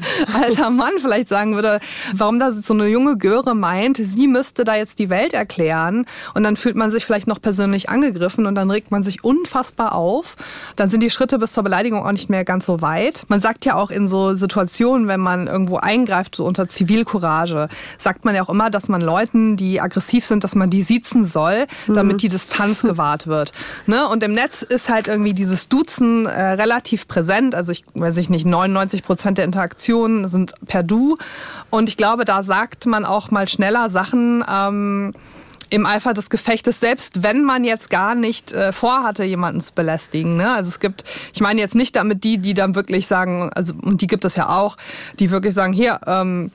[0.41, 1.82] alter Mann vielleicht sagen würde,
[2.13, 6.43] warum da so eine junge Göre meint, sie müsste da jetzt die Welt erklären und
[6.43, 10.38] dann fühlt man sich vielleicht noch persönlich angegriffen und dann regt man sich unfassbar auf.
[10.78, 13.26] Dann sind die Schritte bis zur Beleidigung auch nicht mehr ganz so weit.
[13.28, 18.24] Man sagt ja auch in so Situationen, wenn man irgendwo eingreift, so unter Zivilcourage, sagt
[18.24, 21.26] man ja auch immer, dass man Leuten, die aggressiv sind, dass man die sieht siezen
[21.26, 22.18] soll, damit mhm.
[22.20, 23.52] die Distanz gewahrt wird.
[23.86, 24.08] Ne?
[24.08, 27.56] Und im Netz ist halt irgendwie dieses Duzen äh, relativ präsent.
[27.56, 31.18] Also ich weiß ich nicht, 99 Prozent der Interaktionen sind per Du.
[31.70, 34.44] Und ich glaube, da sagt man auch mal schneller Sachen.
[34.50, 35.14] Ähm,
[35.74, 40.34] im Eifer des Gefechtes, selbst wenn man jetzt gar nicht äh, vorhatte, jemanden zu belästigen.
[40.34, 40.52] Ne?
[40.52, 44.02] Also es gibt, ich meine jetzt nicht damit die, die dann wirklich sagen, also und
[44.02, 44.76] die gibt es ja auch,
[45.18, 46.52] die wirklich sagen, hier, ähm,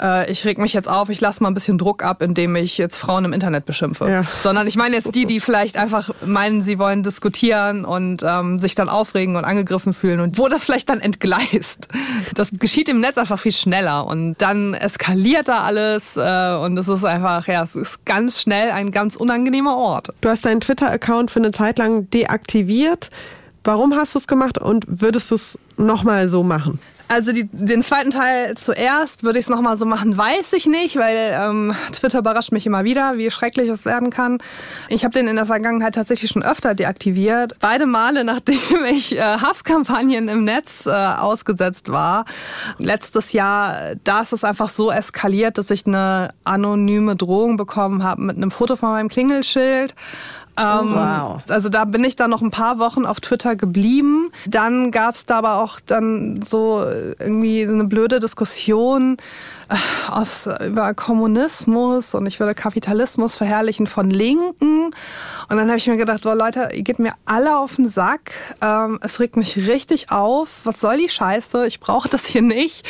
[0.00, 2.78] äh, ich reg mich jetzt auf, ich lasse mal ein bisschen Druck ab, indem ich
[2.78, 4.08] jetzt Frauen im Internet beschimpfe.
[4.10, 4.24] Ja.
[4.42, 8.74] Sondern ich meine jetzt die, die vielleicht einfach meinen, sie wollen diskutieren und ähm, sich
[8.74, 11.88] dann aufregen und angegriffen fühlen und wo das vielleicht dann entgleist.
[12.34, 16.88] Das geschieht im Netz einfach viel schneller und dann eskaliert da alles äh, und es
[16.88, 20.12] ist einfach, ja, es ist ganz schnell ein ganz unangenehmer Ort.
[20.20, 23.10] Du hast deinen Twitter-Account für eine Zeit lang deaktiviert.
[23.64, 26.78] Warum hast du es gemacht und würdest du es nochmal so machen?
[27.08, 30.96] Also die, den zweiten Teil zuerst würde ich es nochmal so machen, weiß ich nicht,
[30.96, 34.38] weil ähm, Twitter überrascht mich immer wieder, wie schrecklich es werden kann.
[34.88, 37.54] Ich habe den in der Vergangenheit tatsächlich schon öfter deaktiviert.
[37.60, 38.58] Beide Male, nachdem
[38.90, 42.24] ich äh, Hasskampagnen im Netz äh, ausgesetzt war.
[42.78, 48.22] Letztes Jahr, da ist es einfach so eskaliert, dass ich eine anonyme Drohung bekommen habe
[48.22, 49.94] mit einem Foto von meinem Klingelschild
[50.58, 51.40] ähm, wow.
[51.48, 54.30] Also da bin ich dann noch ein paar Wochen auf Twitter geblieben.
[54.46, 56.84] Dann gab es da aber auch dann so
[57.18, 59.18] irgendwie eine blöde Diskussion
[60.10, 64.86] aus, über Kommunismus und ich würde Kapitalismus verherrlichen von Linken.
[65.48, 68.32] Und dann habe ich mir gedacht, boah Leute, ihr geht mir alle auf den Sack.
[68.60, 70.48] Ähm, es regt mich richtig auf.
[70.64, 71.66] Was soll die Scheiße?
[71.66, 72.86] Ich brauche das hier nicht.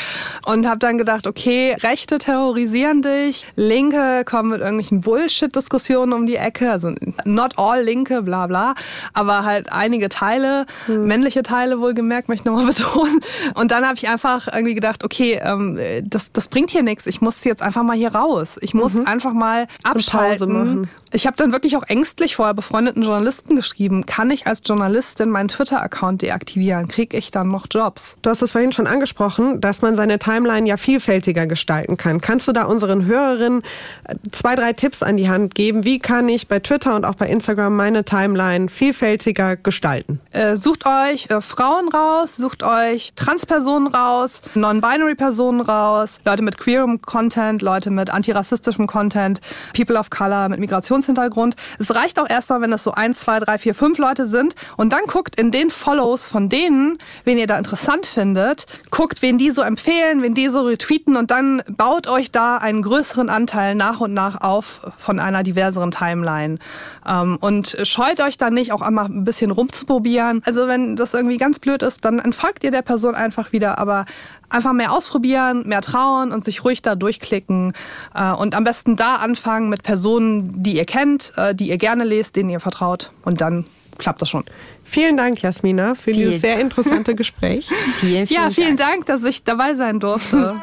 [0.46, 6.36] Und habe dann gedacht, okay, Rechte terrorisieren dich, Linke kommen mit irgendwelchen Bullshit-Diskussionen um die
[6.36, 6.70] Ecke.
[6.70, 6.92] Also
[7.24, 8.74] not all Linke, bla bla.
[9.12, 11.06] Aber halt einige Teile, hm.
[11.06, 13.20] männliche Teile wohlgemerkt, möchte ich nochmal betonen.
[13.54, 17.06] Und dann habe ich einfach irgendwie gedacht, okay, ähm, das, das bringt hier nichts.
[17.06, 18.58] Ich muss jetzt einfach mal hier raus.
[18.60, 19.06] Ich muss mhm.
[19.06, 24.46] einfach mal abschalten ich habe dann wirklich auch ängstlich vorher befreundeten Journalisten geschrieben, kann ich
[24.46, 26.88] als Journalistin meinen Twitter-Account deaktivieren?
[26.88, 28.18] Kriege ich dann noch Jobs?
[28.20, 32.20] Du hast es vorhin schon angesprochen, dass man seine Timeline ja vielfältiger gestalten kann.
[32.20, 33.62] Kannst du da unseren Hörerinnen
[34.04, 35.84] äh, zwei, drei Tipps an die Hand geben?
[35.84, 40.20] Wie kann ich bei Twitter und auch bei Instagram meine Timeline vielfältiger gestalten?
[40.32, 47.00] Äh, sucht euch äh, Frauen raus, sucht euch Transpersonen raus, Non-Binary-Personen raus, Leute mit queerem
[47.00, 49.40] Content, Leute mit antirassistischem Content,
[49.74, 51.56] People of Color mit Migration Migrationshintergrund.
[51.78, 54.92] Es reicht auch erstmal, wenn es so eins, zwei, drei, vier, fünf Leute sind und
[54.92, 59.50] dann guckt in den Follows von denen, wen ihr da interessant findet, guckt, wen die
[59.50, 64.00] so empfehlen, wen die so retweeten und dann baut euch da einen größeren Anteil nach
[64.00, 66.58] und nach auf von einer diverseren Timeline.
[67.06, 70.42] Ähm, und scheut euch dann nicht, auch einmal ein bisschen rumzuprobieren.
[70.44, 74.04] Also wenn das irgendwie ganz blöd ist, dann entfolgt ihr der Person einfach wieder, aber
[74.48, 77.72] einfach mehr ausprobieren, mehr trauen und sich ruhig da durchklicken
[78.14, 82.04] äh, und am besten da anfangen mit Personen, die ihr kennt, äh, die ihr gerne
[82.04, 83.66] lest, denen ihr vertraut und dann
[83.98, 84.44] klappt das schon.
[84.84, 86.26] Vielen Dank, Jasmina, für Viel.
[86.26, 87.68] dieses sehr interessante Gespräch.
[87.96, 89.06] vielen, vielen ja, vielen Dank.
[89.06, 90.60] Dank, dass ich dabei sein durfte.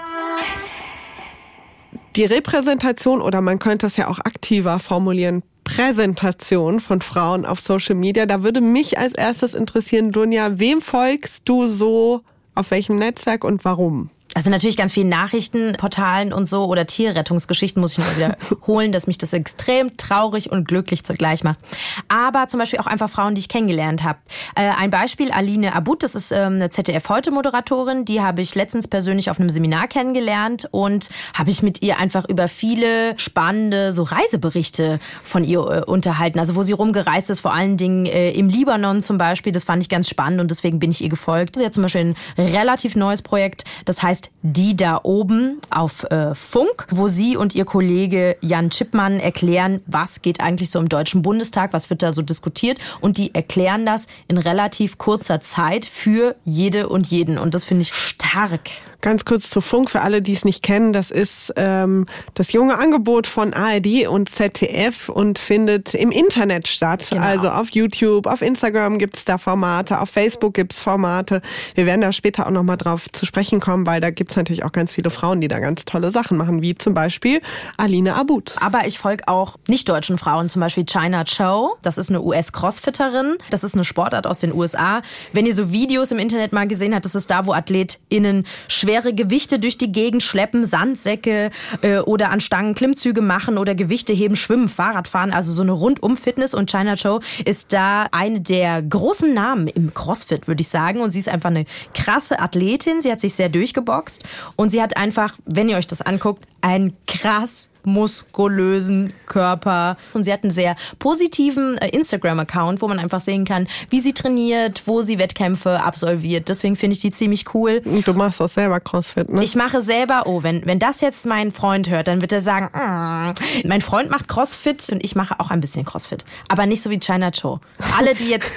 [2.15, 7.96] Die Repräsentation oder man könnte es ja auch aktiver formulieren, Präsentation von Frauen auf Social
[7.96, 8.26] Media.
[8.26, 12.22] Da würde mich als erstes interessieren, Dunja, wem folgst du so
[12.56, 14.10] auf welchem Netzwerk und warum?
[14.36, 18.36] Also natürlich ganz vielen Nachrichtenportalen und so oder Tierrettungsgeschichten muss ich noch wieder
[18.67, 21.60] holen, dass mich das extrem traurig und glücklich zugleich macht.
[22.08, 24.19] Aber zum Beispiel auch einfach Frauen, die ich kennengelernt habe.
[24.56, 29.30] Äh, ein Beispiel, Aline Abut, das ist ähm, eine ZDF-Heute-Moderatorin, die habe ich letztens persönlich
[29.30, 35.00] auf einem Seminar kennengelernt und habe ich mit ihr einfach über viele spannende so Reiseberichte
[35.24, 36.39] von ihr äh, unterhalten.
[36.39, 39.52] Also wo sie rumgereist ist, vor allen Dingen äh, im Libanon zum Beispiel.
[39.52, 41.58] Das fand ich ganz spannend und deswegen bin ich ihr gefolgt.
[41.58, 46.04] Sie hat zum Beispiel ein relativ neues Projekt, das heißt heißt Die da oben auf
[46.12, 50.90] äh, Funk, wo sie und ihr Kollege Jan Schippmann erklären, was geht eigentlich so im
[50.90, 55.86] Deutschen Bundestag, was wird da so diskutiert und die erklären das in relativ kurzer Zeit
[55.86, 58.70] für jede und jeden und das finde ich stark.
[59.04, 62.80] Ganz kurz zu Funk, für alle, die es nicht kennen, das ist ähm, das junge
[62.80, 67.08] Angebot von ARD und ZDF und findet im Internet statt.
[67.12, 67.22] Genau.
[67.22, 71.42] Also auf YouTube, auf Instagram gibt's da Formate, auf Facebook gibt's Formate.
[71.76, 74.72] Wir werden da später auch nochmal drauf zu sprechen kommen, weil da gibt's natürlich auch
[74.72, 77.42] ganz viele Frauen, die da ganz tolle Sachen machen, wie zum Beispiel
[77.76, 78.56] Aline Abud.
[78.62, 81.76] Aber ich folge auch nicht-deutschen Frauen, zum Beispiel China Cho.
[81.82, 83.36] Das ist eine US-Crossfitterin.
[83.50, 85.02] Das ist eine Sportart aus den USA.
[85.34, 88.93] Wenn ihr so Videos im Internet mal gesehen habt, das ist da, wo AthletInnen schwer
[88.94, 91.50] schwere Gewichte durch die Gegend schleppen, Sandsäcke
[91.82, 95.72] äh, oder an Stangen Klimmzüge machen oder Gewichte heben, schwimmen, Fahrrad fahren, also so eine
[95.72, 96.54] Rundum-Fitness.
[96.54, 101.02] Und China Cho ist da eine der großen Namen im CrossFit, würde ich sagen.
[101.02, 103.02] Und sie ist einfach eine krasse Athletin.
[103.02, 104.24] Sie hat sich sehr durchgeboxt
[104.58, 109.97] und sie hat einfach, wenn ihr euch das anguckt, einen krass muskulösen Körper.
[110.13, 114.13] Und sie hat einen sehr positiven äh, Instagram-Account, wo man einfach sehen kann, wie sie
[114.13, 116.49] trainiert, wo sie Wettkämpfe absolviert.
[116.49, 117.82] Deswegen finde ich die ziemlich cool.
[117.84, 119.43] Und du machst auch selber CrossFit, ne?
[119.43, 122.69] Ich mache selber, oh, wenn, wenn das jetzt mein Freund hört, dann wird er sagen,
[122.73, 123.67] mm.
[123.67, 126.26] mein Freund macht CrossFit und ich mache auch ein bisschen CrossFit.
[126.47, 127.60] Aber nicht so wie China Cho.
[127.97, 128.54] Alle, die jetzt,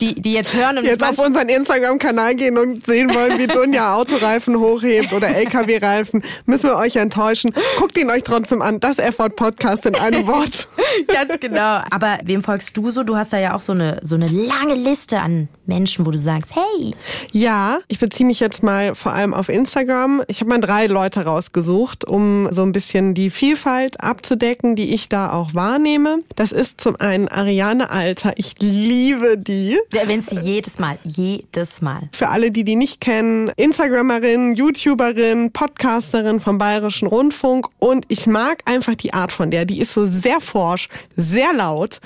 [0.00, 3.94] die, die jetzt hören und jetzt auf unseren Instagram-Kanal gehen und sehen wollen, wie Dunja
[3.94, 7.45] Autoreifen hochhebt oder LKW-Reifen, müssen wir euch enttäuschen.
[7.78, 8.80] Guckt ihn euch trotzdem an.
[8.80, 10.68] Das Effort-Podcast in einem Wort.
[11.08, 11.80] Ganz genau.
[11.90, 13.02] Aber wem folgst du so?
[13.02, 16.18] Du hast da ja auch so eine, so eine lange Liste an Menschen, wo du
[16.18, 16.94] sagst, hey.
[17.32, 20.22] Ja, ich beziehe mich jetzt mal vor allem auf Instagram.
[20.28, 25.08] Ich habe mal drei Leute rausgesucht, um so ein bisschen die Vielfalt abzudecken, die ich
[25.08, 26.20] da auch wahrnehme.
[26.36, 28.34] Das ist zum einen Ariane Alter.
[28.36, 29.78] Ich liebe die.
[29.90, 32.08] Du erwähnst sie jedes Mal, jedes Mal.
[32.12, 38.62] Für alle, die die nicht kennen, Instagramerin, YouTuberin, Podcasterin vom Bayerischen Rundfunk und ich mag
[38.64, 39.64] einfach die Art von der.
[39.64, 40.85] Die ist so sehr forsch,
[41.16, 42.00] sehr laut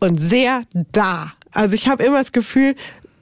[0.00, 1.32] und sehr da.
[1.52, 2.74] Also ich habe immer das Gefühl,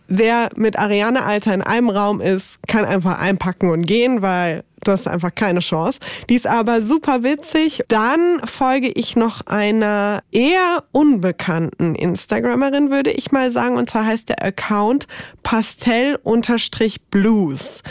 [0.09, 4.90] wer mit Ariane Alter in einem Raum ist, kann einfach einpacken und gehen, weil du
[4.92, 5.98] hast einfach keine Chance.
[6.29, 7.83] Die ist aber super witzig.
[7.88, 13.77] Dann folge ich noch einer eher unbekannten Instagramerin, würde ich mal sagen.
[13.77, 15.07] Und zwar heißt der Account
[15.42, 17.83] Pastell-Blues.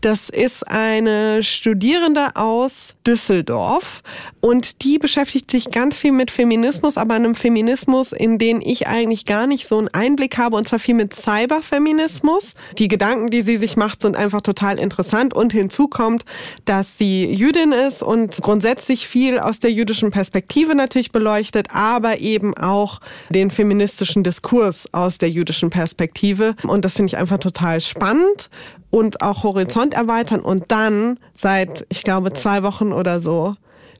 [0.00, 4.02] Das ist eine Studierende aus Düsseldorf
[4.40, 9.24] und die beschäftigt sich ganz viel mit Feminismus, aber einem Feminismus, in den ich eigentlich
[9.24, 12.54] gar nicht so einen Einblick habe und zwar viel mit Cyberfeminismus.
[12.78, 16.24] Die Gedanken, die sie sich macht, sind einfach total interessant und hinzu kommt,
[16.64, 22.56] dass sie Jüdin ist und grundsätzlich viel aus der jüdischen Perspektive natürlich beleuchtet, aber eben
[22.56, 26.56] auch den feministischen Diskurs aus der jüdischen Perspektive.
[26.64, 28.50] Und das finde ich einfach total spannend
[28.90, 30.40] und auch Horizont erweitern.
[30.40, 33.56] Und dann seit, ich glaube, zwei Wochen oder so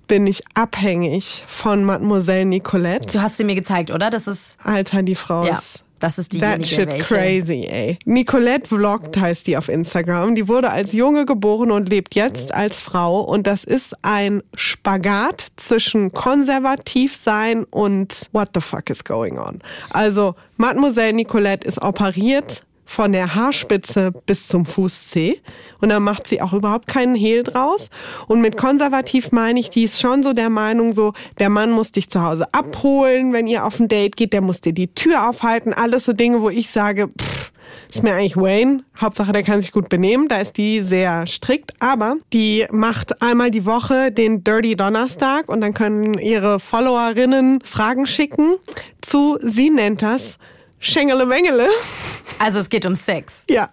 [0.06, 3.12] bin ich abhängig von Mademoiselle Nicolette.
[3.12, 4.10] Du hast sie mir gezeigt, oder?
[4.10, 4.58] Das ist.
[4.62, 5.58] Alter, die Frau ja.
[5.58, 7.14] ist das ist diejenige, That shit welche.
[7.14, 7.98] crazy, ey.
[8.04, 10.34] Nicolette Vlogged heißt die auf Instagram.
[10.34, 13.20] Die wurde als Junge geboren und lebt jetzt als Frau.
[13.20, 19.60] Und das ist ein Spagat zwischen konservativ sein und what the fuck is going on.
[19.90, 25.40] Also, Mademoiselle Nicolette ist operiert von der Haarspitze bis zum Fußzeh.
[25.80, 27.90] Und da macht sie auch überhaupt keinen Hehl draus.
[28.28, 31.92] Und mit konservativ meine ich, die ist schon so der Meinung, so, der Mann muss
[31.92, 35.28] dich zu Hause abholen, wenn ihr auf ein Date geht, der muss dir die Tür
[35.28, 35.74] aufhalten.
[35.74, 37.52] Alles so Dinge, wo ich sage, pff,
[37.92, 38.84] ist mir eigentlich Wayne.
[39.00, 40.28] Hauptsache, der kann sich gut benehmen.
[40.28, 41.72] Da ist die sehr strikt.
[41.80, 48.06] Aber die macht einmal die Woche den Dirty Donnerstag und dann können ihre Followerinnen Fragen
[48.06, 48.56] schicken
[49.02, 50.38] zu, sie nennt das
[50.78, 51.68] Schengele Mengele.
[52.38, 53.44] Also es geht um Sex.
[53.48, 53.70] Ja.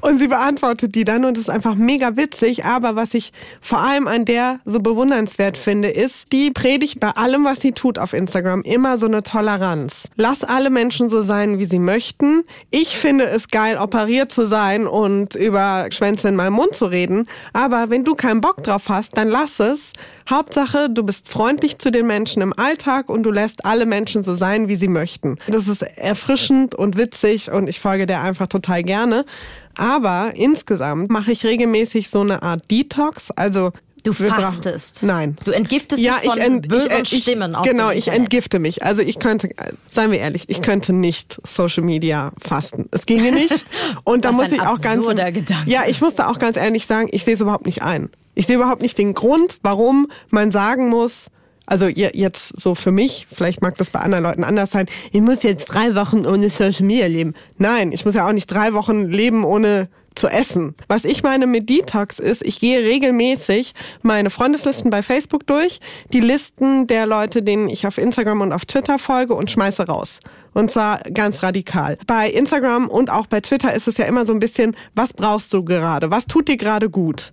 [0.00, 2.64] Und sie beantwortet die dann und ist einfach mega witzig.
[2.64, 7.44] Aber was ich vor allem an der so bewundernswert finde, ist, die predigt bei allem,
[7.44, 10.08] was sie tut auf Instagram, immer so eine Toleranz.
[10.14, 12.44] Lass alle Menschen so sein, wie sie möchten.
[12.70, 17.28] Ich finde es geil, operiert zu sein und über Schwänze in meinem Mund zu reden.
[17.52, 19.80] Aber wenn du keinen Bock drauf hast, dann lass es.
[20.28, 24.34] Hauptsache, du bist freundlich zu den Menschen im Alltag und du lässt alle Menschen so
[24.34, 25.38] sein, wie sie möchten.
[25.46, 29.24] Das ist erfrischend und witzig und ich folge der einfach total gerne.
[29.76, 33.30] Aber insgesamt mache ich regelmäßig so eine Art Detox.
[33.32, 33.72] Also
[34.06, 35.02] Du fastest.
[35.02, 35.36] Nein.
[35.44, 38.60] Du entgiftest Ja, dich von ich, ent, bösen ich, ich, Stimmen aus Genau, ich entgifte
[38.60, 38.84] mich.
[38.84, 39.48] Also ich könnte,
[39.90, 42.88] seien wir ehrlich, ich könnte nicht Social Media fasten.
[42.92, 43.66] Es ginge nicht.
[44.04, 45.68] Und da muss ich auch ganz, Gedanke.
[45.68, 48.08] ja, ich muss da auch ganz ehrlich sagen, ich sehe es überhaupt nicht ein.
[48.36, 51.26] Ich sehe überhaupt nicht den Grund, warum man sagen muss,
[51.66, 55.20] also je- jetzt so für mich, vielleicht mag das bei anderen Leuten anders sein, ich
[55.20, 57.34] muss jetzt drei Wochen ohne Social Media leben.
[57.58, 60.74] Nein, ich muss ja auch nicht drei Wochen leben ohne zu essen.
[60.86, 63.72] Was ich meine mit Detox ist, ich gehe regelmäßig
[64.02, 65.80] meine Freundeslisten bei Facebook durch,
[66.12, 70.20] die Listen der Leute, denen ich auf Instagram und auf Twitter folge und schmeiße raus.
[70.54, 71.98] Und zwar ganz radikal.
[72.06, 75.52] Bei Instagram und auch bei Twitter ist es ja immer so ein bisschen, was brauchst
[75.52, 76.10] du gerade?
[76.10, 77.32] Was tut dir gerade gut?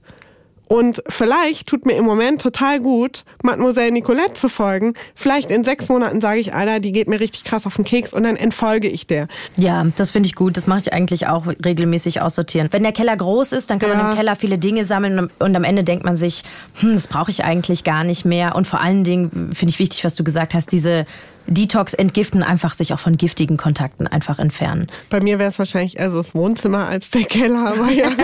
[0.67, 4.93] Und vielleicht tut mir im Moment total gut, Mademoiselle Nicolette zu folgen.
[5.13, 8.13] Vielleicht in sechs Monaten sage ich, Alter, die geht mir richtig krass auf den Keks
[8.13, 9.27] und dann entfolge ich der.
[9.57, 10.57] Ja, das finde ich gut.
[10.57, 12.69] Das mache ich eigentlich auch regelmäßig aussortieren.
[12.71, 14.09] Wenn der Keller groß ist, dann kann man Ja.
[14.11, 16.43] im Keller viele Dinge sammeln und am Ende denkt man sich,
[16.79, 18.55] hm, das brauche ich eigentlich gar nicht mehr.
[18.55, 21.05] Und vor allen Dingen finde ich wichtig, was du gesagt hast, diese
[21.45, 24.87] Detox entgiften, einfach sich auch von giftigen Kontakten einfach entfernen.
[25.09, 28.07] Bei mir wäre es wahrscheinlich eher so das Wohnzimmer als der Keller, aber ja.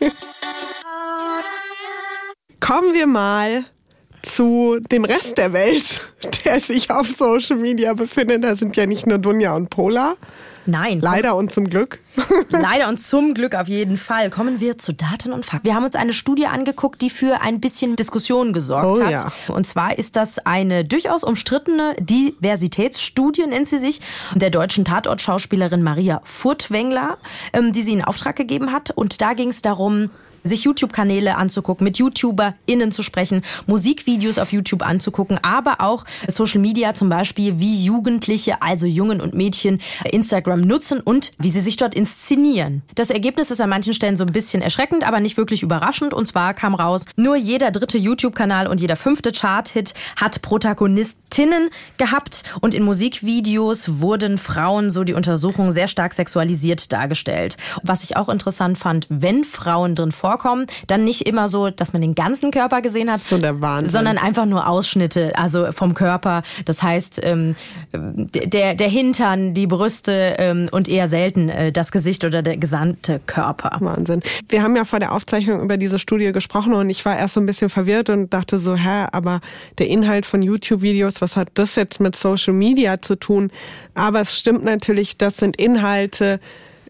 [2.62, 3.64] Kommen wir mal
[4.22, 6.00] zu dem Rest der Welt,
[6.44, 8.44] der sich auf Social Media befindet.
[8.44, 10.14] Da sind ja nicht nur Dunja und Pola.
[10.64, 11.00] Nein.
[11.00, 11.98] Leider und zum Glück.
[12.50, 14.30] Leider und zum Glück auf jeden Fall.
[14.30, 15.66] Kommen wir zu Daten und Fakten.
[15.66, 19.10] Wir haben uns eine Studie angeguckt, die für ein bisschen Diskussion gesorgt Oh hat.
[19.10, 19.32] ja.
[19.48, 24.00] Und zwar ist das eine durchaus umstrittene Diversitätsstudie, nennt sie sich,
[24.36, 27.18] der deutschen Tatortschauspielerin Maria Furtwängler,
[27.52, 28.92] ähm, die sie in Auftrag gegeben hat.
[28.92, 30.10] Und da ging es darum,
[30.44, 36.94] sich YouTube-Kanäle anzugucken, mit YouTuberInnen zu sprechen, Musikvideos auf YouTube anzugucken, aber auch Social Media
[36.94, 39.80] zum Beispiel, wie Jugendliche, also Jungen und Mädchen,
[40.10, 42.82] Instagram nutzen und wie sie sich dort inszenieren.
[42.94, 46.14] Das Ergebnis ist an manchen Stellen so ein bisschen erschreckend, aber nicht wirklich überraschend.
[46.14, 52.42] Und zwar kam raus, nur jeder dritte YouTube-Kanal und jeder fünfte Chart-Hit hat Protagonistinnen gehabt
[52.60, 57.56] und in Musikvideos wurden Frauen, so die Untersuchung, sehr stark sexualisiert dargestellt.
[57.82, 60.31] Was ich auch interessant fand, wenn Frauen drin vorkommen,
[60.86, 63.92] dann nicht immer so, dass man den ganzen Körper gesehen hat, So der Wahnsinn.
[63.92, 66.42] sondern einfach nur Ausschnitte, also vom Körper.
[66.64, 67.54] Das heißt, ähm,
[67.92, 73.20] der, der Hintern, die Brüste ähm, und eher selten äh, das Gesicht oder der gesamte
[73.26, 73.76] Körper.
[73.80, 74.22] Wahnsinn.
[74.48, 77.40] Wir haben ja vor der Aufzeichnung über diese Studie gesprochen und ich war erst so
[77.40, 79.40] ein bisschen verwirrt und dachte so, hä, aber
[79.78, 83.50] der Inhalt von YouTube-Videos, was hat das jetzt mit Social Media zu tun?
[83.94, 86.40] Aber es stimmt natürlich, das sind Inhalte,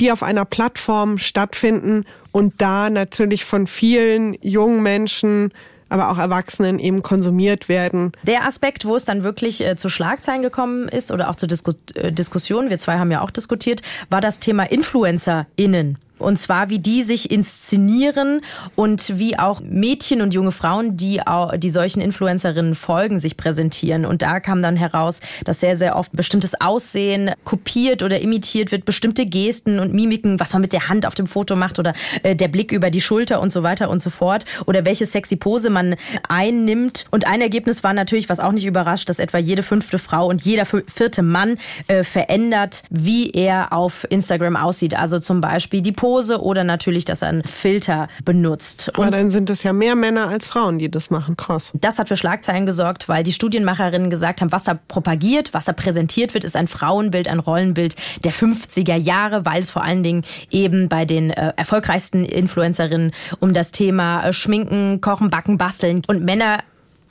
[0.01, 5.53] die auf einer Plattform stattfinden und da natürlich von vielen jungen Menschen,
[5.89, 8.13] aber auch Erwachsenen eben konsumiert werden.
[8.23, 11.73] Der Aspekt, wo es dann wirklich äh, zu Schlagzeilen gekommen ist oder auch zur Disku
[11.95, 15.99] äh, Diskussion, wir zwei haben ja auch diskutiert, war das Thema InfluencerInnen.
[16.23, 18.41] Und zwar, wie die sich inszenieren
[18.75, 24.07] und wie auch Mädchen und junge Frauen, die, auch, die solchen Influencerinnen folgen, sich präsentieren.
[24.07, 28.85] Und da kam dann heraus, dass sehr, sehr oft bestimmtes Aussehen kopiert oder imitiert wird,
[28.85, 31.93] bestimmte Gesten und Mimiken, was man mit der Hand auf dem Foto macht oder
[32.23, 34.45] äh, der Blick über die Schulter und so weiter und so fort.
[34.67, 35.97] Oder welche sexy Pose man
[36.29, 37.07] einnimmt.
[37.11, 40.43] Und ein Ergebnis war natürlich, was auch nicht überrascht, dass etwa jede fünfte Frau und
[40.43, 41.57] jeder vierte Mann
[41.89, 44.97] äh, verändert, wie er auf Instagram aussieht.
[44.97, 48.91] Also zum Beispiel die Pose oder natürlich, dass er einen Filter benutzt.
[48.95, 51.37] Aber Und dann sind es ja mehr Männer als Frauen, die das machen.
[51.37, 51.71] Krass.
[51.75, 55.73] das hat für Schlagzeilen gesorgt, weil die Studienmacherinnen gesagt haben, was da propagiert, was da
[55.73, 60.25] präsentiert wird, ist ein Frauenbild, ein Rollenbild der 50er Jahre, weil es vor allen Dingen
[60.51, 66.25] eben bei den äh, erfolgreichsten Influencerinnen um das Thema äh, Schminken, Kochen, Backen, Basteln und
[66.25, 66.59] Männer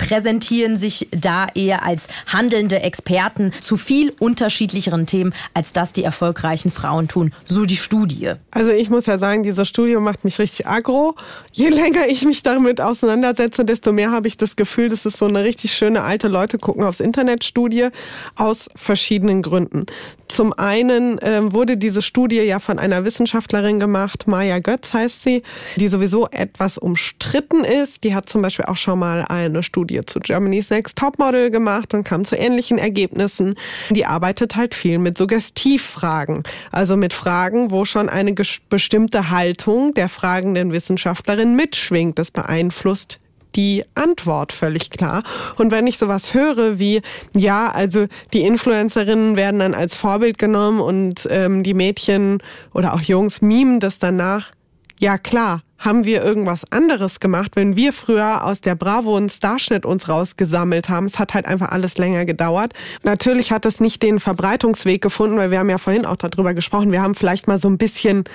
[0.01, 6.71] präsentieren sich da eher als handelnde Experten zu viel unterschiedlicheren Themen, als das die erfolgreichen
[6.71, 7.33] Frauen tun.
[7.45, 8.33] So die Studie.
[8.49, 11.15] Also ich muss ja sagen, diese Studie macht mich richtig aggro.
[11.51, 15.25] Je länger ich mich damit auseinandersetze, desto mehr habe ich das Gefühl, das ist so
[15.25, 17.89] eine richtig schöne alte Leute gucken aufs Internet Studie
[18.35, 19.85] aus verschiedenen Gründen.
[20.27, 25.43] Zum einen ähm, wurde diese Studie ja von einer Wissenschaftlerin gemacht, Maja Götz heißt sie,
[25.75, 28.03] die sowieso etwas umstritten ist.
[28.03, 32.03] Die hat zum Beispiel auch schon mal eine Studie zu Germany's Next Topmodel gemacht und
[32.03, 33.55] kam zu ähnlichen Ergebnissen.
[33.89, 38.33] Die arbeitet halt viel mit Suggestivfragen, also mit Fragen, wo schon eine
[38.69, 42.17] bestimmte Haltung der fragenden Wissenschaftlerin mitschwingt.
[42.17, 43.19] Das beeinflusst
[43.55, 45.23] die Antwort völlig klar.
[45.57, 47.01] Und wenn ich sowas höre wie,
[47.35, 52.41] ja, also die Influencerinnen werden dann als Vorbild genommen und ähm, die Mädchen
[52.73, 54.51] oder auch Jungs mimen das danach,
[54.99, 59.83] ja klar, haben wir irgendwas anderes gemacht, wenn wir früher aus der Bravo und Starschnitt
[59.83, 61.07] uns rausgesammelt haben.
[61.07, 62.73] Es hat halt einfach alles länger gedauert.
[63.01, 66.91] Natürlich hat es nicht den Verbreitungsweg gefunden, weil wir haben ja vorhin auch darüber gesprochen.
[66.91, 68.25] Wir haben vielleicht mal so ein bisschen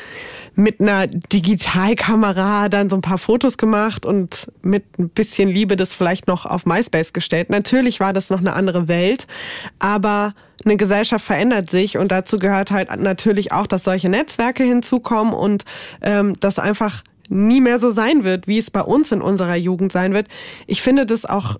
[0.57, 5.95] mit einer Digitalkamera dann so ein paar Fotos gemacht und mit ein bisschen Liebe das
[5.95, 7.51] vielleicht noch auf MySpace gestellt.
[7.51, 9.29] Natürlich war das noch eine andere Welt,
[9.79, 10.35] aber
[10.65, 15.65] eine Gesellschaft verändert sich und dazu gehört halt natürlich auch, dass solche Netzwerke hinzukommen und
[16.03, 19.93] ähm, das einfach nie mehr so sein wird, wie es bei uns in unserer Jugend
[19.93, 20.29] sein wird.
[20.67, 21.59] Ich finde das auch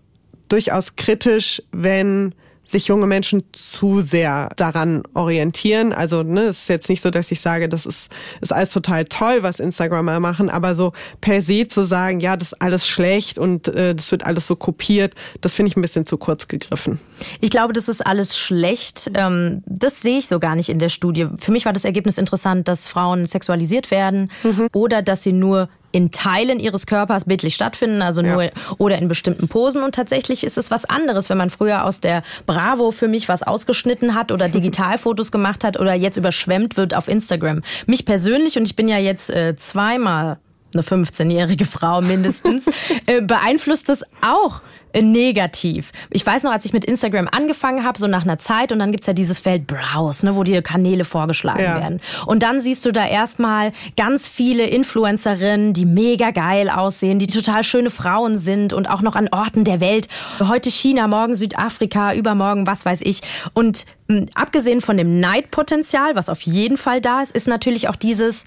[0.49, 2.35] durchaus kritisch, wenn
[2.67, 5.93] sich junge Menschen zu sehr daran orientieren.
[5.93, 8.11] Also ne, es ist jetzt nicht so, dass ich sage, das ist,
[8.41, 12.49] ist alles total toll, was Instagramer machen, aber so per se zu sagen, ja, das
[12.53, 16.07] ist alles schlecht und äh, das wird alles so kopiert, das finde ich ein bisschen
[16.07, 16.99] zu kurz gegriffen.
[17.41, 19.11] Ich glaube, das ist alles schlecht.
[19.15, 21.29] Ähm, Das sehe ich so gar nicht in der Studie.
[21.39, 24.31] Für mich war das Ergebnis interessant, dass Frauen sexualisiert werden
[24.73, 28.51] oder dass sie nur in Teilen ihres Körpers bildlich stattfinden, also nur Ja.
[28.79, 29.83] oder in bestimmten Posen.
[29.83, 33.43] Und tatsächlich ist es was anderes, wenn man früher aus der Bravo für mich was
[33.43, 37.63] ausgeschnitten hat oder Digitalfotos gemacht hat oder jetzt überschwemmt wird auf Instagram.
[37.87, 40.39] Mich persönlich, und ich bin ja jetzt äh, zweimal
[40.73, 42.67] eine 15-jährige Frau mindestens,
[43.07, 44.61] äh, beeinflusst das auch
[45.03, 45.93] negativ.
[46.11, 48.93] Ich weiß noch, als ich mit Instagram angefangen habe, so nach einer Zeit, und dann
[48.93, 51.81] gibt's ja dieses Feld Browse, ne, wo dir Kanäle vorgeschlagen ja.
[51.81, 52.01] werden.
[52.27, 57.65] Und dann siehst du da erstmal ganz viele Influencerinnen, die mega geil aussehen, die total
[57.65, 60.09] schöne Frauen sind und auch noch an Orten der Welt.
[60.41, 63.21] Heute China, morgen Südafrika, übermorgen, was weiß ich.
[63.55, 67.89] Und mh, hm, abgesehen von dem Neidpotenzial, was auf jeden Fall da ist, ist natürlich
[67.89, 68.47] auch dieses,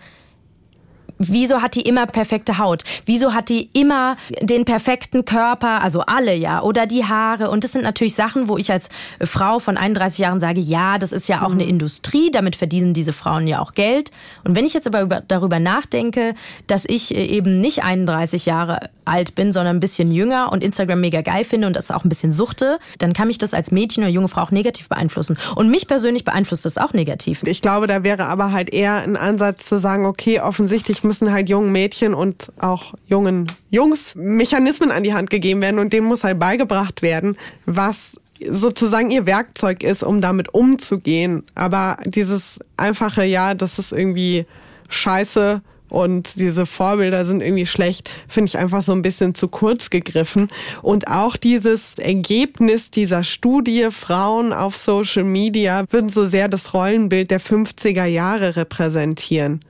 [1.19, 2.83] wieso hat die immer perfekte Haut?
[3.05, 5.81] Wieso hat die immer den perfekten Körper?
[5.81, 6.61] Also alle, ja.
[6.63, 7.51] Oder die Haare.
[7.51, 8.89] Und das sind natürlich Sachen, wo ich als
[9.21, 11.69] Frau von 31 Jahren sage, ja, das ist ja auch eine mhm.
[11.69, 12.31] Industrie.
[12.31, 14.11] Damit verdienen diese Frauen ja auch Geld.
[14.43, 16.33] Und wenn ich jetzt aber über, darüber nachdenke,
[16.67, 21.01] dass ich äh, eben nicht 31 Jahre alt bin, sondern ein bisschen jünger und Instagram
[21.01, 24.03] mega geil finde und das auch ein bisschen suchte, dann kann mich das als Mädchen
[24.03, 25.37] oder junge Frau auch negativ beeinflussen.
[25.55, 27.43] Und mich persönlich beeinflusst das auch negativ.
[27.43, 31.49] Ich glaube, da wäre aber halt eher ein Ansatz zu sagen, okay, offensichtlich müssen halt
[31.49, 36.23] jungen Mädchen und auch jungen Jungs Mechanismen an die Hand gegeben werden und denen muss
[36.23, 37.35] halt beigebracht werden,
[37.65, 41.43] was sozusagen ihr Werkzeug ist, um damit umzugehen.
[41.55, 44.45] Aber dieses einfache, ja, das ist irgendwie
[44.89, 49.89] scheiße und diese Vorbilder sind irgendwie schlecht, finde ich einfach so ein bisschen zu kurz
[49.89, 50.49] gegriffen.
[50.83, 57.31] Und auch dieses Ergebnis dieser Studie, Frauen auf Social Media, würden so sehr das Rollenbild
[57.31, 59.61] der 50er Jahre repräsentieren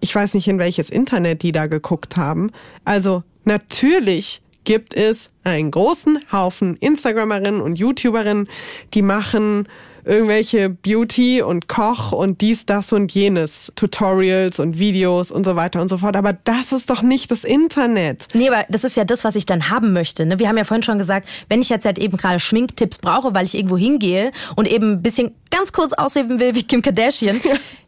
[0.00, 2.50] ich weiß nicht, in welches Internet die da geguckt haben.
[2.84, 8.48] Also natürlich gibt es einen großen Haufen Instagramerinnen und YouTuberinnen,
[8.94, 9.66] die machen
[10.08, 15.80] irgendwelche Beauty und Koch und dies, das und jenes, Tutorials und Videos und so weiter
[15.82, 16.16] und so fort.
[16.16, 18.26] Aber das ist doch nicht das Internet.
[18.34, 20.24] Nee, aber das ist ja das, was ich dann haben möchte.
[20.26, 20.38] Ne?
[20.38, 23.44] Wir haben ja vorhin schon gesagt, wenn ich jetzt halt eben gerade Schminktipps brauche, weil
[23.44, 27.40] ich irgendwo hingehe und eben ein bisschen ganz kurz aussehen will wie Kim Kardashian,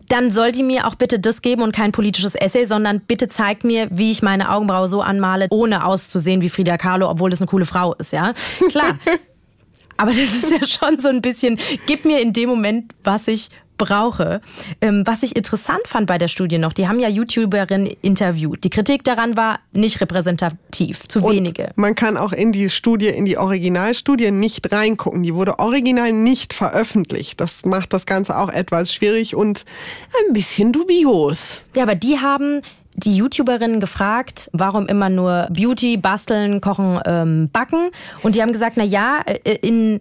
[0.08, 3.64] dann soll die mir auch bitte das geben und kein politisches Essay, sondern bitte zeigt
[3.64, 7.48] mir, wie ich meine Augenbraue so anmale, ohne auszusehen wie Frida Kahlo, obwohl das eine
[7.48, 8.34] coole Frau ist, ja?
[8.68, 8.98] Klar.
[10.00, 13.50] Aber das ist ja schon so ein bisschen, gib mir in dem Moment, was ich
[13.76, 14.40] brauche.
[14.80, 18.64] Ähm, was ich interessant fand bei der Studie noch, die haben ja YouTuberinnen interviewt.
[18.64, 21.72] Die Kritik daran war nicht repräsentativ, zu und wenige.
[21.76, 25.22] Man kann auch in die Studie, in die Originalstudie nicht reingucken.
[25.22, 27.40] Die wurde original nicht veröffentlicht.
[27.40, 29.64] Das macht das Ganze auch etwas schwierig und
[30.26, 31.62] ein bisschen dubios.
[31.74, 32.62] Ja, aber die haben
[32.94, 37.90] die YouTuberinnen gefragt, warum immer nur Beauty, Basteln, Kochen, ähm, Backen.
[38.22, 40.00] Und die haben gesagt, na ja, äh, in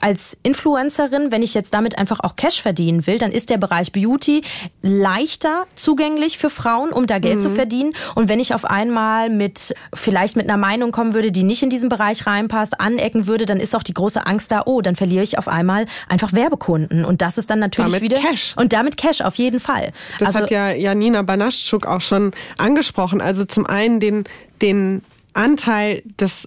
[0.00, 3.92] als Influencerin, wenn ich jetzt damit einfach auch Cash verdienen will, dann ist der Bereich
[3.92, 4.42] Beauty
[4.82, 7.40] leichter zugänglich für Frauen, um da Geld mhm.
[7.40, 7.92] zu verdienen.
[8.14, 11.70] Und wenn ich auf einmal mit, vielleicht mit einer Meinung kommen würde, die nicht in
[11.70, 15.22] diesen Bereich reinpasst, anecken würde, dann ist auch die große Angst da, oh, dann verliere
[15.22, 17.04] ich auf einmal einfach Werbekunden.
[17.04, 18.20] Und das ist dann natürlich damit wieder.
[18.20, 18.54] Cash.
[18.56, 19.92] Und damit Cash, auf jeden Fall.
[20.18, 23.20] Das also, hat ja Janina Banaschuk auch schon angesprochen.
[23.20, 24.24] Also zum einen den,
[24.62, 25.02] den
[25.32, 26.46] Anteil des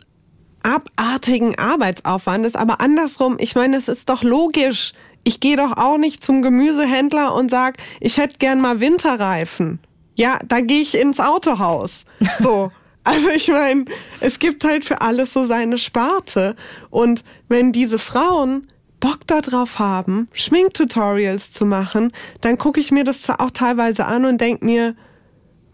[0.64, 2.56] abartigen Arbeitsaufwandes.
[2.56, 4.94] Aber andersrum, ich meine, es ist doch logisch.
[5.24, 9.80] Ich gehe doch auch nicht zum Gemüsehändler und sag, ich hätte gern mal Winterreifen.
[10.16, 12.06] Ja, da gehe ich ins Autohaus.
[12.40, 12.72] So.
[13.06, 13.84] Also ich meine,
[14.22, 16.56] es gibt halt für alles so seine Sparte.
[16.90, 18.68] Und wenn diese Frauen
[19.02, 24.24] Bock darauf haben, Schminktutorials zu machen, dann gucke ich mir das zwar auch teilweise an
[24.24, 24.96] und denk mir,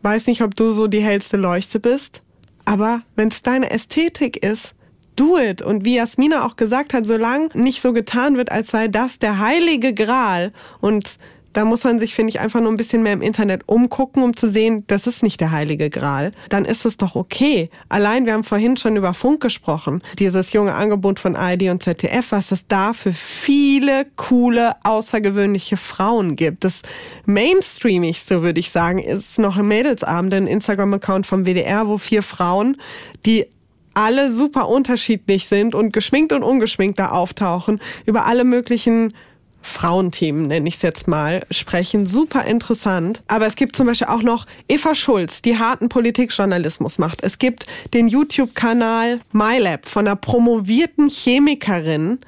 [0.02, 2.24] weiß nicht, ob du so die hellste Leuchte bist,
[2.66, 4.74] aber wenn es deine Ästhetik ist,
[5.20, 5.62] do it.
[5.62, 9.40] Und wie Jasmina auch gesagt hat, solange nicht so getan wird, als sei das der
[9.40, 11.18] heilige Gral und
[11.54, 14.36] da muss man sich, finde ich, einfach nur ein bisschen mehr im Internet umgucken, um
[14.36, 16.32] zu sehen, das ist nicht der heilige Gral.
[16.50, 17.70] Dann ist es doch okay.
[17.90, 20.04] Allein, wir haben vorhin schon über Funk gesprochen.
[20.20, 26.36] Dieses junge Angebot von ARD und ZDF, was es da für viele coole, außergewöhnliche Frauen
[26.36, 26.64] gibt.
[26.64, 26.82] Das
[27.26, 32.78] Mainstreamigste, würde ich sagen, ist noch ein Mädelsabend, ein Instagram-Account vom WDR, wo vier Frauen,
[33.26, 33.48] die
[33.94, 39.14] alle super unterschiedlich sind und geschminkt und ungeschminkt da auftauchen, über alle möglichen
[39.62, 42.08] Frauenthemen, nenne ich es jetzt mal, sprechen.
[42.08, 43.22] Super interessant.
[43.28, 47.24] Aber es gibt zum Beispiel auch noch Eva Schulz, die harten Politikjournalismus macht.
[47.24, 52.20] Es gibt den YouTube-Kanal MyLab von einer promovierten Chemikerin.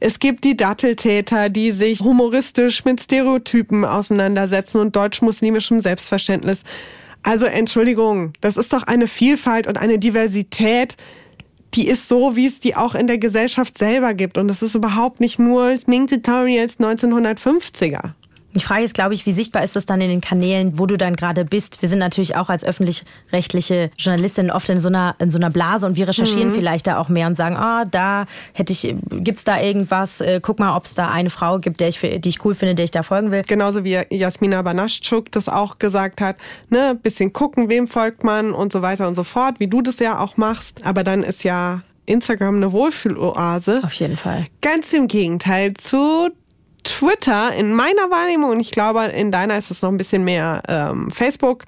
[0.00, 6.60] Es gibt die Datteltäter, die sich humoristisch mit Stereotypen auseinandersetzen und deutsch-muslimischem Selbstverständnis.
[7.22, 10.96] Also Entschuldigung, das ist doch eine Vielfalt und eine Diversität,
[11.74, 14.38] die ist so, wie es die auch in der Gesellschaft selber gibt.
[14.38, 18.12] Und das ist überhaupt nicht nur Ming-Tutorials 1950er.
[18.54, 20.96] Die Frage ist, glaube ich, wie sichtbar ist das dann in den Kanälen, wo du
[20.96, 21.80] dann gerade bist?
[21.82, 25.86] Wir sind natürlich auch als öffentlich-rechtliche Journalistin oft in so einer, in so einer Blase
[25.86, 26.54] und wir recherchieren mhm.
[26.54, 30.20] vielleicht da auch mehr und sagen, ah, da hätte ich, gibt's da irgendwas?
[30.20, 32.74] Äh, guck mal, ob es da eine Frau gibt, der ich, die ich cool finde,
[32.74, 33.42] der ich da folgen will.
[33.46, 36.36] Genauso wie Jasmina Banaschuk das auch gesagt hat,
[36.70, 39.98] ne, bisschen gucken, wem folgt man und so weiter und so fort, wie du das
[40.00, 40.84] ja auch machst.
[40.84, 43.82] Aber dann ist ja Instagram eine Wohlfühloase.
[43.84, 44.46] Auf jeden Fall.
[44.60, 46.30] Ganz im Gegenteil zu
[46.84, 50.62] Twitter in meiner Wahrnehmung und ich glaube, in deiner ist es noch ein bisschen mehr
[50.68, 51.64] ähm, Facebook.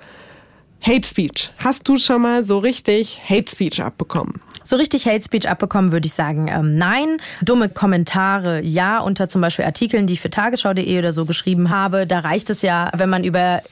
[0.81, 1.53] Hate Speech.
[1.59, 4.41] Hast du schon mal so richtig Hate Speech abbekommen?
[4.65, 7.19] So richtig Hate Speech abbekommen, würde ich sagen, ähm, nein.
[7.41, 12.07] Dumme Kommentare, ja, unter zum Beispiel Artikeln, die ich für tagesschau.de oder so geschrieben habe.
[12.07, 13.63] Da reicht es ja, wenn man über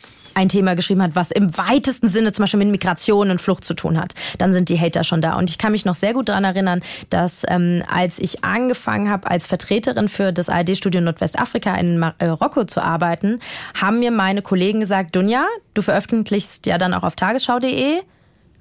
[0.41, 3.74] ein Thema geschrieben hat, was im weitesten Sinne zum Beispiel mit Migration und Flucht zu
[3.74, 5.36] tun hat, dann sind die Hater schon da.
[5.36, 6.80] Und ich kann mich noch sehr gut daran erinnern,
[7.11, 12.82] dass ähm, als ich angefangen habe, als Vertreterin für das ARD-Studio Nordwestafrika in Marokko zu
[12.82, 13.38] arbeiten,
[13.78, 18.01] haben mir meine Kollegen gesagt, Dunja, du veröffentlichst ja dann auch auf tagesschau.de,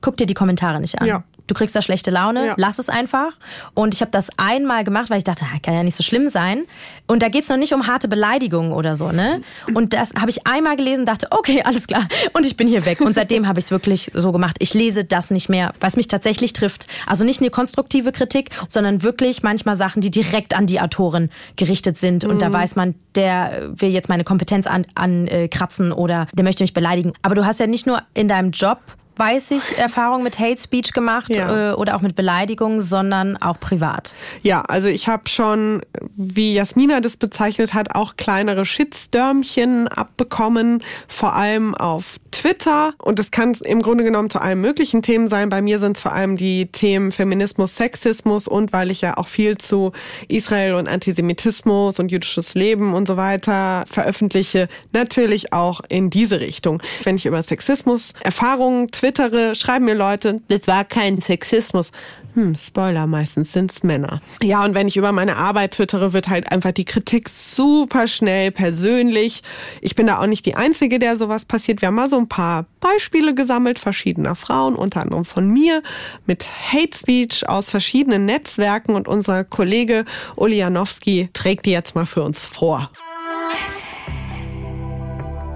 [0.02, 1.08] guck dir die Kommentare nicht an.
[1.08, 2.54] Ja du kriegst da schlechte Laune, ja.
[2.58, 3.32] lass es einfach.
[3.74, 6.66] Und ich habe das einmal gemacht, weil ich dachte, kann ja nicht so schlimm sein.
[7.08, 9.41] Und da geht's noch nicht um harte Beleidigungen oder so, ne?
[9.74, 12.08] Und das habe ich einmal gelesen, dachte, okay, alles klar.
[12.34, 13.02] Und ich bin hier weg.
[13.02, 14.58] Und seitdem habe ich es wirklich so gemacht.
[14.60, 16.88] Ich lese das nicht mehr, was mich tatsächlich trifft.
[17.08, 21.97] Also nicht eine konstruktive Kritik, sondern wirklich manchmal Sachen, die direkt an die Autoren gerichtet
[21.97, 22.24] sind.
[22.24, 22.39] Und mhm.
[22.39, 26.74] da weiß man, der will jetzt meine Kompetenz ankratzen an, äh, oder der möchte mich
[26.74, 27.14] beleidigen.
[27.24, 28.80] Aber du hast ja nicht nur in deinem Job
[29.20, 31.72] weiß ich, Erfahrungen mit Hate Speech gemacht ja.
[31.72, 34.15] äh, oder auch mit Beleidigungen, sondern auch privat.
[34.41, 35.82] Ja, also ich habe schon,
[36.15, 42.93] wie Jasmina das bezeichnet hat, auch kleinere Shitstürmchen abbekommen, vor allem auf Twitter.
[42.97, 45.49] Und das kann im Grunde genommen zu allen möglichen Themen sein.
[45.49, 49.27] Bei mir sind es vor allem die Themen Feminismus, Sexismus und weil ich ja auch
[49.27, 49.91] viel zu
[50.27, 56.82] Israel und Antisemitismus und jüdisches Leben und so weiter veröffentliche, natürlich auch in diese Richtung.
[57.03, 61.91] Wenn ich über Sexismus Erfahrungen twitter twittere, schreiben mir Leute, das war kein Sexismus.
[62.39, 64.21] Hm, Spoiler, meistens sind's Männer.
[64.41, 68.51] Ja, und wenn ich über meine Arbeit twittere, wird halt einfach die Kritik super schnell
[68.51, 69.43] persönlich.
[69.81, 71.81] Ich bin da auch nicht die Einzige, der sowas passiert.
[71.81, 75.83] Wir haben mal so ein paar Beispiele gesammelt, verschiedener Frauen, unter anderem von mir,
[76.27, 80.05] mit Hate Speech aus verschiedenen Netzwerken und unser Kollege
[80.37, 82.89] Uli Janowski trägt die jetzt mal für uns vor.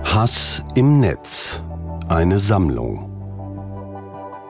[0.03, 1.63] Hass im Netz.
[2.09, 3.12] Eine Sammlung.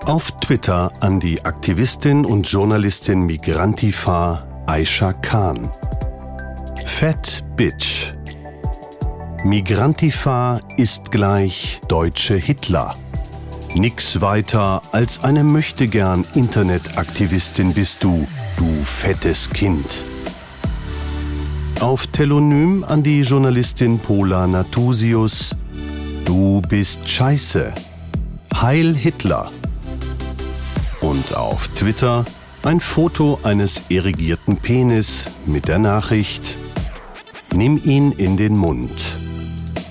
[0.06, 5.72] Auf Twitter an die Aktivistin und Journalistin Migrantifa Aisha Khan.
[6.86, 8.14] Fat Bitch.
[9.46, 12.94] Migrantifa ist gleich deutsche Hitler.
[13.76, 18.28] Nix weiter als eine möchtegern Internetaktivistin bist du,
[18.58, 20.04] du fettes Kind.
[21.80, 25.56] Auf Telonym an die Journalistin Pola Natusius.
[26.26, 27.72] Du bist scheiße.
[28.54, 29.50] Heil Hitler
[31.14, 32.26] und auf Twitter
[32.64, 36.58] ein Foto eines erigierten Penis mit der Nachricht
[37.56, 38.90] Nimm ihn in den Mund.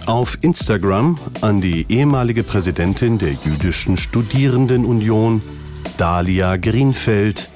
[0.06, 5.42] Auf Instagram an die ehemalige Präsidentin der jüdischen Studierendenunion,
[5.96, 7.48] Dalia Greenfeld.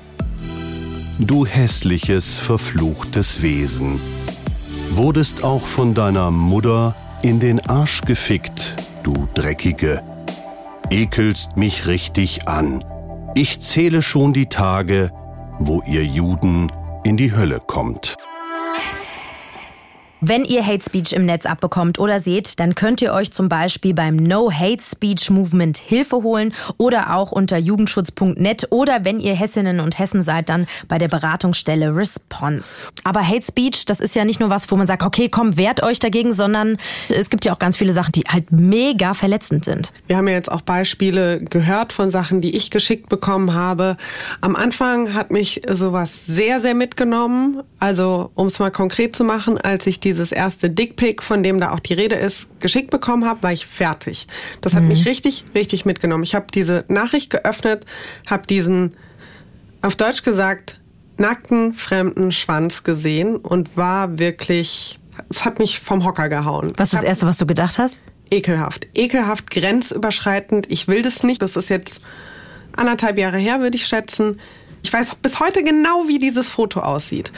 [1.18, 4.00] Du hässliches, verfluchtes Wesen.
[4.90, 10.04] Wurdest auch von deiner Mutter in den Arsch gefickt, du Dreckige.
[10.88, 12.84] Ekelst mich richtig an.
[13.38, 15.10] Ich zähle schon die Tage,
[15.58, 16.72] wo ihr Juden
[17.04, 18.16] in die Hölle kommt.
[20.28, 23.94] Wenn ihr Hate Speech im Netz abbekommt oder seht, dann könnt ihr euch zum Beispiel
[23.94, 29.78] beim No Hate Speech Movement Hilfe holen oder auch unter jugendschutz.net oder wenn ihr Hessinnen
[29.78, 32.88] und Hessen seid, dann bei der Beratungsstelle Response.
[33.04, 35.84] Aber Hate Speech, das ist ja nicht nur was, wo man sagt, okay, komm, wehrt
[35.84, 36.76] euch dagegen, sondern
[37.08, 39.92] es gibt ja auch ganz viele Sachen, die halt mega verletzend sind.
[40.08, 43.96] Wir haben ja jetzt auch Beispiele gehört von Sachen, die ich geschickt bekommen habe.
[44.40, 47.60] Am Anfang hat mich sowas sehr, sehr mitgenommen.
[47.78, 51.60] Also, um es mal konkret zu machen, als ich diese dieses erste Dickpick, von dem
[51.60, 54.26] da auch die Rede ist, geschickt bekommen habe, war ich fertig.
[54.62, 54.88] Das hat mhm.
[54.88, 56.24] mich richtig, richtig mitgenommen.
[56.24, 57.84] Ich habe diese Nachricht geöffnet,
[58.26, 58.96] habe diesen,
[59.82, 60.80] auf Deutsch gesagt,
[61.18, 64.98] nackten, fremden Schwanz gesehen und war wirklich,
[65.28, 66.72] es hat mich vom Hocker gehauen.
[66.76, 67.98] Was ist das Erste, was du gedacht hast?
[68.30, 68.86] Ekelhaft.
[68.94, 70.70] Ekelhaft, grenzüberschreitend.
[70.70, 71.42] Ich will das nicht.
[71.42, 72.00] Das ist jetzt
[72.74, 74.40] anderthalb Jahre her, würde ich schätzen.
[74.82, 77.32] Ich weiß bis heute genau, wie dieses Foto aussieht.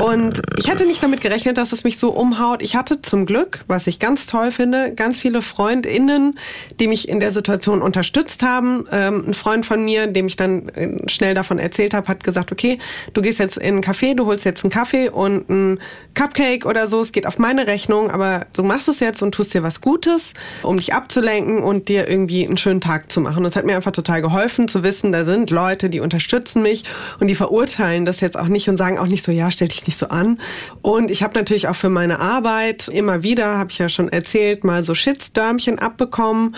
[0.00, 2.62] Und ich hätte nicht damit gerechnet, dass es mich so umhaut.
[2.62, 6.38] Ich hatte zum Glück, was ich ganz toll finde, ganz viele FreundInnen,
[6.80, 8.86] die mich in der Situation unterstützt haben.
[8.92, 12.52] Ähm, ein Freund von mir, dem ich dann äh, schnell davon erzählt habe, hat gesagt,
[12.52, 12.78] okay,
[13.14, 15.80] du gehst jetzt in einen Café, du holst jetzt einen Kaffee und einen
[16.14, 17.00] Cupcake oder so.
[17.00, 20.34] Es geht auf meine Rechnung, aber du machst es jetzt und tust dir was Gutes,
[20.62, 23.44] um dich abzulenken und dir irgendwie einen schönen Tag zu machen.
[23.44, 26.84] Das hat mir einfach total geholfen zu wissen, da sind Leute, die unterstützen mich
[27.20, 29.86] und die verurteilen das jetzt auch nicht und sagen auch nicht so, ja, stell dich
[29.86, 30.40] nicht so an.
[30.82, 34.64] Und ich habe natürlich auch für meine Arbeit immer wieder, habe ich ja schon erzählt,
[34.64, 36.56] mal so Shitstörmchen abbekommen.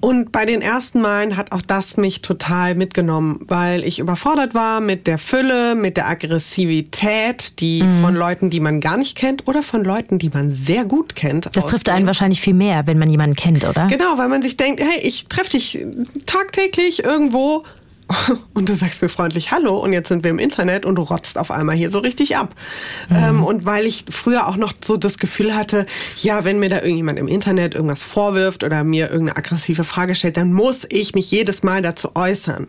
[0.00, 4.80] Und bei den ersten Malen hat auch das mich total mitgenommen, weil ich überfordert war
[4.80, 8.02] mit der Fülle, mit der Aggressivität, die mhm.
[8.02, 11.48] von Leuten, die man gar nicht kennt oder von Leuten, die man sehr gut kennt.
[11.52, 13.88] Das trifft einen wahrscheinlich viel mehr, wenn man jemanden kennt, oder?
[13.88, 15.84] Genau, weil man sich denkt, hey, ich treffe dich
[16.26, 17.64] tagtäglich irgendwo
[18.54, 21.38] und du sagst mir freundlich Hallo und jetzt sind wir im Internet und du rotzt
[21.38, 22.54] auf einmal hier so richtig ab.
[23.08, 23.16] Mhm.
[23.16, 25.86] Ähm, und weil ich früher auch noch so das Gefühl hatte,
[26.16, 30.36] ja, wenn mir da irgendjemand im Internet irgendwas vorwirft oder mir irgendeine aggressive Frage stellt,
[30.36, 32.68] dann muss ich mich jedes Mal dazu äußern.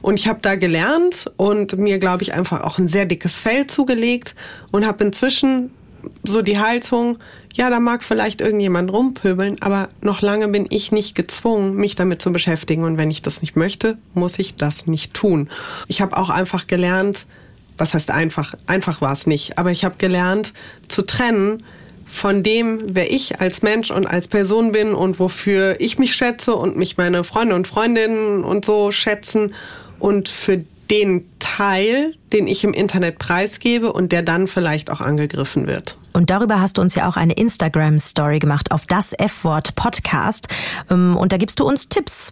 [0.00, 3.66] Und ich habe da gelernt und mir, glaube ich, einfach auch ein sehr dickes Fell
[3.68, 4.34] zugelegt
[4.72, 5.70] und habe inzwischen
[6.24, 7.18] so die Haltung,
[7.54, 12.22] ja, da mag vielleicht irgendjemand rumpöbeln, aber noch lange bin ich nicht gezwungen, mich damit
[12.22, 12.84] zu beschäftigen.
[12.84, 15.50] Und wenn ich das nicht möchte, muss ich das nicht tun.
[15.88, 17.26] Ich habe auch einfach gelernt,
[17.78, 18.54] was heißt einfach?
[18.66, 20.52] Einfach war es nicht, aber ich habe gelernt
[20.88, 21.62] zu trennen
[22.06, 26.54] von dem, wer ich als Mensch und als Person bin und wofür ich mich schätze
[26.54, 29.54] und mich meine Freunde und Freundinnen und so schätzen
[29.98, 35.66] und für den Teil, den ich im Internet preisgebe und der dann vielleicht auch angegriffen
[35.66, 35.96] wird.
[36.12, 40.48] Und darüber hast du uns ja auch eine Instagram-Story gemacht auf das F-Wort Podcast.
[40.90, 42.30] Ähm, und da gibst du uns Tipps.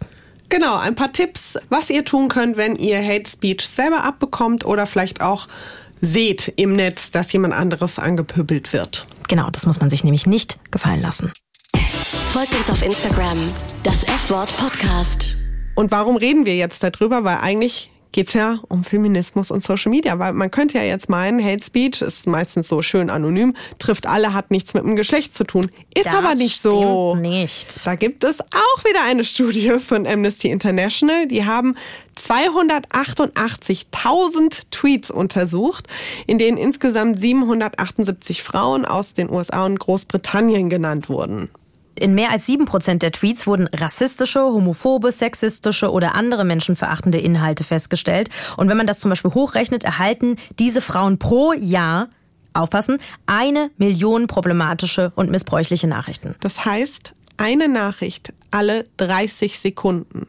[0.49, 4.85] Genau, ein paar Tipps, was ihr tun könnt, wenn ihr Hate Speech selber abbekommt oder
[4.85, 5.47] vielleicht auch
[6.01, 9.05] seht im Netz, dass jemand anderes angepöbelt wird.
[9.27, 11.31] Genau, das muss man sich nämlich nicht gefallen lassen.
[12.33, 13.37] Folgt uns auf Instagram,
[13.83, 15.37] das F-Wort Podcast.
[15.75, 17.23] Und warum reden wir jetzt darüber?
[17.23, 20.19] Weil eigentlich geht's ja um Feminismus und Social Media.
[20.19, 24.33] Weil man könnte ja jetzt meinen, Hate Speech ist meistens so schön anonym, trifft alle,
[24.33, 25.69] hat nichts mit dem Geschlecht zu tun.
[25.93, 27.15] Ist das aber nicht so.
[27.15, 27.85] nicht.
[27.85, 31.27] Da gibt es auch wieder eine Studie von Amnesty International.
[31.27, 31.75] Die haben
[32.27, 35.87] 288.000 Tweets untersucht,
[36.27, 41.49] in denen insgesamt 778 Frauen aus den USA und Großbritannien genannt wurden.
[41.95, 47.63] In mehr als sieben Prozent der Tweets wurden rassistische, homophobe, sexistische oder andere menschenverachtende Inhalte
[47.63, 48.29] festgestellt.
[48.57, 52.09] Und wenn man das zum Beispiel hochrechnet, erhalten diese Frauen pro Jahr
[52.53, 56.35] aufpassen, eine Million problematische und missbräuchliche Nachrichten.
[56.41, 60.27] Das heißt, eine Nachricht alle 30 Sekunden.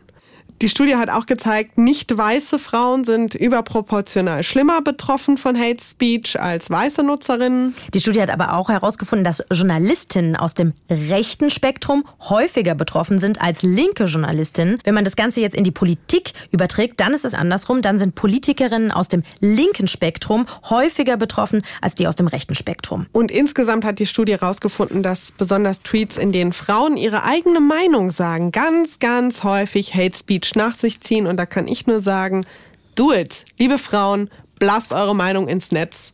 [0.63, 6.41] Die Studie hat auch gezeigt, nicht weiße Frauen sind überproportional schlimmer betroffen von Hate Speech
[6.41, 7.75] als weiße Nutzerinnen.
[7.93, 13.43] Die Studie hat aber auch herausgefunden, dass Journalistinnen aus dem rechten Spektrum häufiger betroffen sind
[13.43, 14.79] als linke Journalistinnen.
[14.85, 17.83] Wenn man das Ganze jetzt in die Politik überträgt, dann ist es andersrum.
[17.83, 23.07] Dann sind Politikerinnen aus dem linken Spektrum häufiger betroffen als die aus dem rechten Spektrum.
[23.11, 28.13] Und insgesamt hat die Studie herausgefunden, dass besonders Tweets, in denen Frauen ihre eigene Meinung
[28.13, 31.27] sagen, ganz, ganz häufig Hate Speech nach sich ziehen.
[31.27, 32.47] Und da kann ich nur sagen,
[32.95, 33.45] do it.
[33.59, 36.13] Liebe Frauen, blasst eure Meinung ins Netz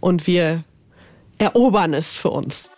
[0.00, 0.64] und wir
[1.38, 2.70] erobern es für uns.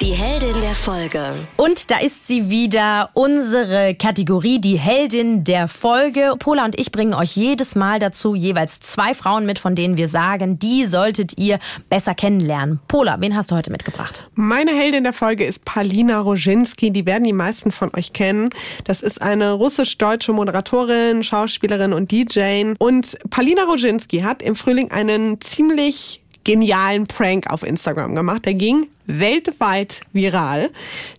[0.00, 1.46] Die Heldin der Folge.
[1.56, 6.34] Und da ist sie wieder, unsere Kategorie, die Heldin der Folge.
[6.38, 10.08] Pola und ich bringen euch jedes Mal dazu jeweils zwei Frauen mit, von denen wir
[10.08, 12.80] sagen, die solltet ihr besser kennenlernen.
[12.88, 14.28] Pola, wen hast du heute mitgebracht?
[14.34, 16.90] Meine Heldin der Folge ist Palina Roginski.
[16.90, 18.50] Die werden die meisten von euch kennen.
[18.84, 22.74] Das ist eine russisch-deutsche Moderatorin, Schauspielerin und DJ.
[22.78, 28.44] Und Palina Roginski hat im Frühling einen ziemlich genialen Prank auf Instagram gemacht.
[28.44, 30.70] Der ging weltweit viral.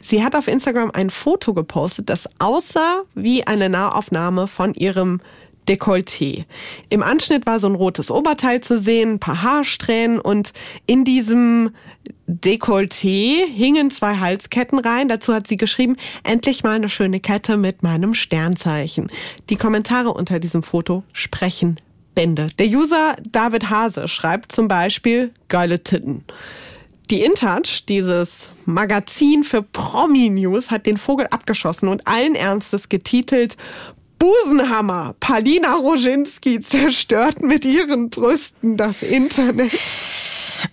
[0.02, 5.22] Sie hat auf Instagram ein Foto gepostet, das aussah wie eine Nahaufnahme von ihrem
[5.68, 6.46] Dekolleté.
[6.90, 10.54] Im Anschnitt war so ein rotes Oberteil zu sehen, ein paar Haarsträhnen und
[10.86, 11.72] in diesem
[12.28, 15.08] Dekolleté hingen zwei Halsketten rein.
[15.08, 19.12] Dazu hat sie geschrieben, endlich mal eine schöne Kette mit meinem Sternzeichen.
[19.50, 21.80] Die Kommentare unter diesem Foto sprechen
[22.16, 22.48] Bände.
[22.58, 26.24] Der User David Hase schreibt zum Beispiel geile Titten.
[27.12, 28.30] Die InTouch, dieses
[28.66, 33.58] Magazin für Promi-News, hat den Vogel abgeschossen und allen Ernstes getitelt
[34.18, 35.16] Busenhammer.
[35.20, 39.72] Palina Roginski zerstört mit ihren Brüsten das Internet.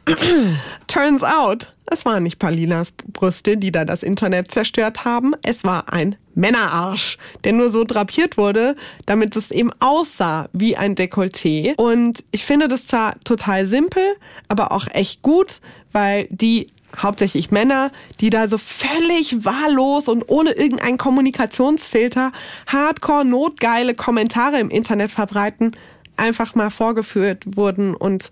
[0.87, 5.35] Turns out, es waren nicht Palinas Brüste, die da das Internet zerstört haben.
[5.43, 8.76] Es war ein Männerarsch, der nur so drapiert wurde,
[9.07, 11.74] damit es eben aussah wie ein Dekolleté.
[11.76, 14.03] Und ich finde das zwar total simpel,
[14.49, 15.61] aber auch echt gut,
[15.93, 22.33] weil die hauptsächlich Männer, die da so völlig wahllos und ohne irgendeinen Kommunikationsfilter
[22.66, 25.76] hardcore notgeile Kommentare im Internet verbreiten,
[26.16, 28.30] einfach mal vorgeführt wurden und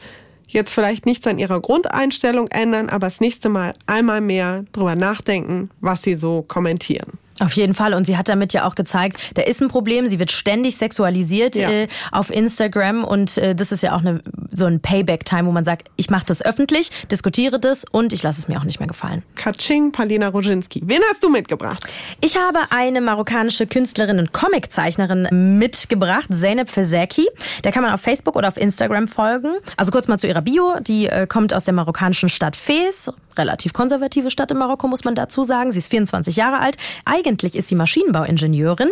[0.52, 5.70] jetzt vielleicht nichts an ihrer Grundeinstellung ändern, aber das nächste Mal einmal mehr drüber nachdenken,
[5.80, 7.18] was sie so kommentieren.
[7.40, 7.94] Auf jeden Fall.
[7.94, 10.06] Und sie hat damit ja auch gezeigt, da ist ein Problem.
[10.06, 11.70] Sie wird ständig sexualisiert ja.
[11.70, 13.02] äh, auf Instagram.
[13.02, 14.22] Und äh, das ist ja auch eine,
[14.52, 18.40] so ein Payback-Time, wo man sagt, ich mache das öffentlich, diskutiere das und ich lasse
[18.40, 19.22] es mir auch nicht mehr gefallen.
[19.36, 20.82] Katsching, Palina Roginski.
[20.84, 21.82] Wen hast du mitgebracht?
[22.20, 27.26] Ich habe eine marokkanische Künstlerin und Comiczeichnerin mitgebracht, Zeynep Fezeki.
[27.64, 29.56] Der kann man auf Facebook oder auf Instagram folgen.
[29.76, 30.74] Also kurz mal zu ihrer Bio.
[30.80, 35.14] Die äh, kommt aus der marokkanischen Stadt Fez relativ konservative Stadt in Marokko, muss man
[35.14, 35.72] dazu sagen.
[35.72, 36.76] Sie ist 24 Jahre alt.
[37.04, 38.90] Eigentlich ist sie Maschinenbauingenieurin.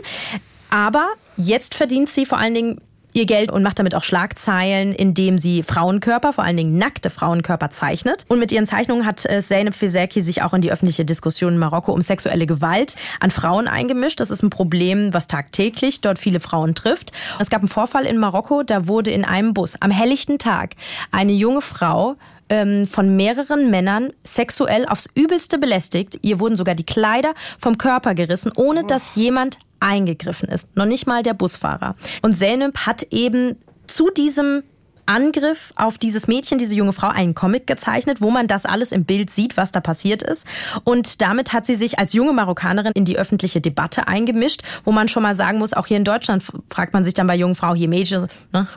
[0.70, 2.80] Aber jetzt verdient sie vor allen Dingen
[3.14, 7.70] ihr Geld und macht damit auch Schlagzeilen, indem sie Frauenkörper, vor allen Dingen nackte Frauenkörper
[7.70, 8.24] zeichnet.
[8.28, 11.58] Und mit ihren Zeichnungen hat äh, Zeynep Fizeki sich auch in die öffentliche Diskussion in
[11.58, 14.20] Marokko um sexuelle Gewalt an Frauen eingemischt.
[14.20, 17.12] Das ist ein Problem, was tagtäglich dort viele Frauen trifft.
[17.38, 20.74] Es gab einen Vorfall in Marokko, da wurde in einem Bus am helllichten Tag
[21.10, 22.16] eine junge Frau
[22.48, 26.18] ähm, von mehreren Männern sexuell aufs Übelste belästigt.
[26.22, 30.76] Ihr wurden sogar die Kleider vom Körper gerissen, ohne dass jemand eingegriffen ist.
[30.76, 31.94] Noch nicht mal der Busfahrer.
[32.22, 34.62] Und Zeynep hat eben zu diesem
[35.08, 39.04] Angriff auf dieses Mädchen, diese junge Frau, einen Comic gezeichnet, wo man das alles im
[39.04, 40.46] Bild sieht, was da passiert ist.
[40.84, 45.08] Und damit hat sie sich als junge Marokkanerin in die öffentliche Debatte eingemischt, wo man
[45.08, 47.74] schon mal sagen muss, auch hier in Deutschland fragt man sich dann bei jungen Frau
[47.74, 48.68] hier Mädchen, ne,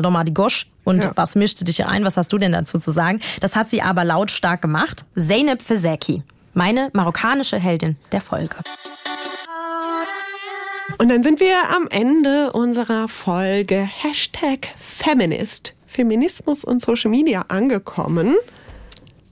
[0.00, 0.66] doch mal die Gosch.
[0.90, 1.12] Und ja.
[1.14, 2.04] was mischte dich hier ein?
[2.04, 3.20] Was hast du denn dazu zu sagen?
[3.40, 5.04] Das hat sie aber lautstark gemacht.
[5.16, 8.56] Zeynep Fezeki, meine marokkanische Heldin der Folge.
[10.98, 15.74] Und dann sind wir am Ende unserer Folge Hashtag Feminist.
[15.86, 18.34] Feminismus und Social Media angekommen.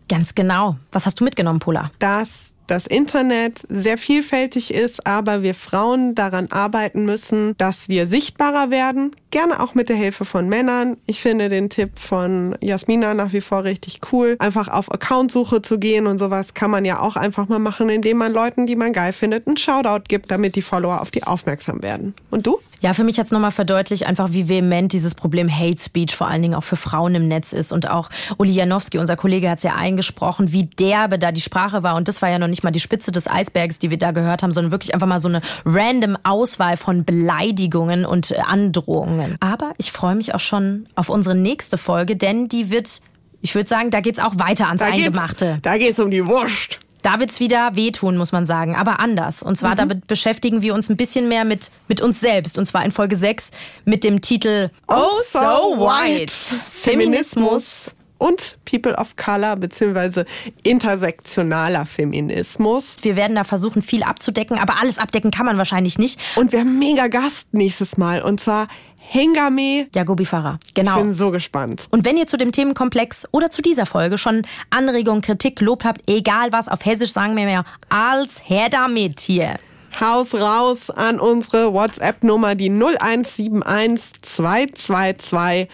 [0.09, 0.77] Ganz genau.
[0.93, 1.91] Was hast du mitgenommen, Pola?
[1.99, 2.29] Dass
[2.69, 9.17] das Internet sehr vielfältig ist, aber wir Frauen daran arbeiten müssen, dass wir sichtbarer werden,
[9.31, 10.99] gerne auch mit der Hilfe von Männern.
[11.07, 14.37] Ich finde den Tipp von Jasmina nach wie vor richtig cool.
[14.39, 18.19] Einfach auf Accountsuche zu gehen und sowas kann man ja auch einfach mal machen, indem
[18.19, 21.83] man Leuten, die man geil findet, einen Shoutout gibt, damit die Follower auf die aufmerksam
[21.83, 22.15] werden.
[22.31, 22.59] Und du?
[22.81, 26.29] Ja, für mich hat es nochmal verdeutlicht, einfach wie vehement dieses Problem Hate Speech vor
[26.29, 27.73] allen Dingen auch für Frauen im Netz ist.
[27.73, 31.83] Und auch Uli Janowski, unser Kollege, hat es ja eingesprochen, wie derbe da die Sprache
[31.83, 31.97] war.
[31.97, 34.43] Und das war ja noch nicht mal die Spitze des Eisbergs, die wir da gehört
[34.43, 39.37] haben, sondern wirklich einfach mal so eine random Auswahl von Beleidigungen und äh, Androhungen.
[39.41, 43.01] Aber ich freue mich auch schon auf unsere nächste Folge, denn die wird,
[43.41, 45.47] ich würde sagen, da geht's auch weiter ans da Eingemachte.
[45.47, 46.79] Geht's, da geht's um die Wurst.
[47.03, 49.43] Da wird's wieder wehtun, muss man sagen, aber anders.
[49.43, 49.77] Und zwar, mhm.
[49.77, 52.59] damit beschäftigen wir uns ein bisschen mehr mit, mit uns selbst.
[52.59, 53.51] Und zwar in Folge 6
[53.85, 55.39] mit dem Titel Oh, oh So
[55.79, 56.33] White.
[56.73, 60.27] Feminismus und People of Color beziehungsweise
[60.65, 62.85] intersektionaler Feminismus.
[63.03, 66.21] Wir werden da versuchen, viel abzudecken, aber alles abdecken kann man wahrscheinlich nicht.
[66.37, 68.69] Und wir haben mega Gast nächstes Mal und zwar
[69.11, 69.89] Hengame.
[69.95, 70.59] Jagobi Farah.
[70.75, 70.97] Genau.
[70.97, 71.85] Ich bin so gespannt.
[71.91, 76.03] Und wenn ihr zu dem Themenkomplex oder zu dieser Folge schon Anregungen, Kritik, Lob habt,
[76.11, 79.57] egal was, auf Hessisch sagen wir mehr als her damit hier.
[79.99, 85.69] Haus raus an unsere WhatsApp-Nummer, die 0171 222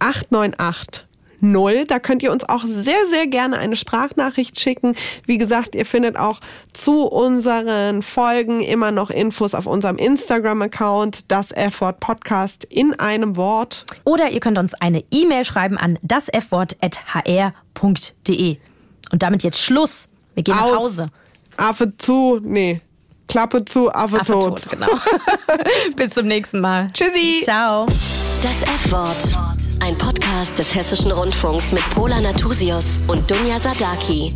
[0.00, 1.07] 898
[1.40, 1.84] null.
[1.86, 4.94] Da könnt ihr uns auch sehr, sehr gerne eine Sprachnachricht schicken.
[5.26, 6.40] Wie gesagt, ihr findet auch
[6.72, 13.86] zu unseren Folgen immer noch Infos auf unserem Instagram-Account, das F-Wort Podcast in einem Wort.
[14.04, 18.56] Oder ihr könnt uns eine E-Mail schreiben an dasfwort.hr.de.
[19.10, 20.10] Und damit jetzt Schluss.
[20.34, 20.70] Wir gehen Aus.
[20.70, 21.06] nach Hause.
[21.56, 22.82] Affe zu, nee.
[23.28, 24.62] Klappe zu, Affe, Affe tot.
[24.62, 24.70] tot.
[24.70, 24.86] Genau.
[25.96, 26.90] Bis zum nächsten Mal.
[26.92, 27.40] Tschüssi.
[27.42, 27.86] Ciao.
[28.42, 29.36] Das F-Wort.
[29.80, 34.32] Ein Podcast des Hessischen Rundfunks mit Pola Natusius und Dunja Sadaki.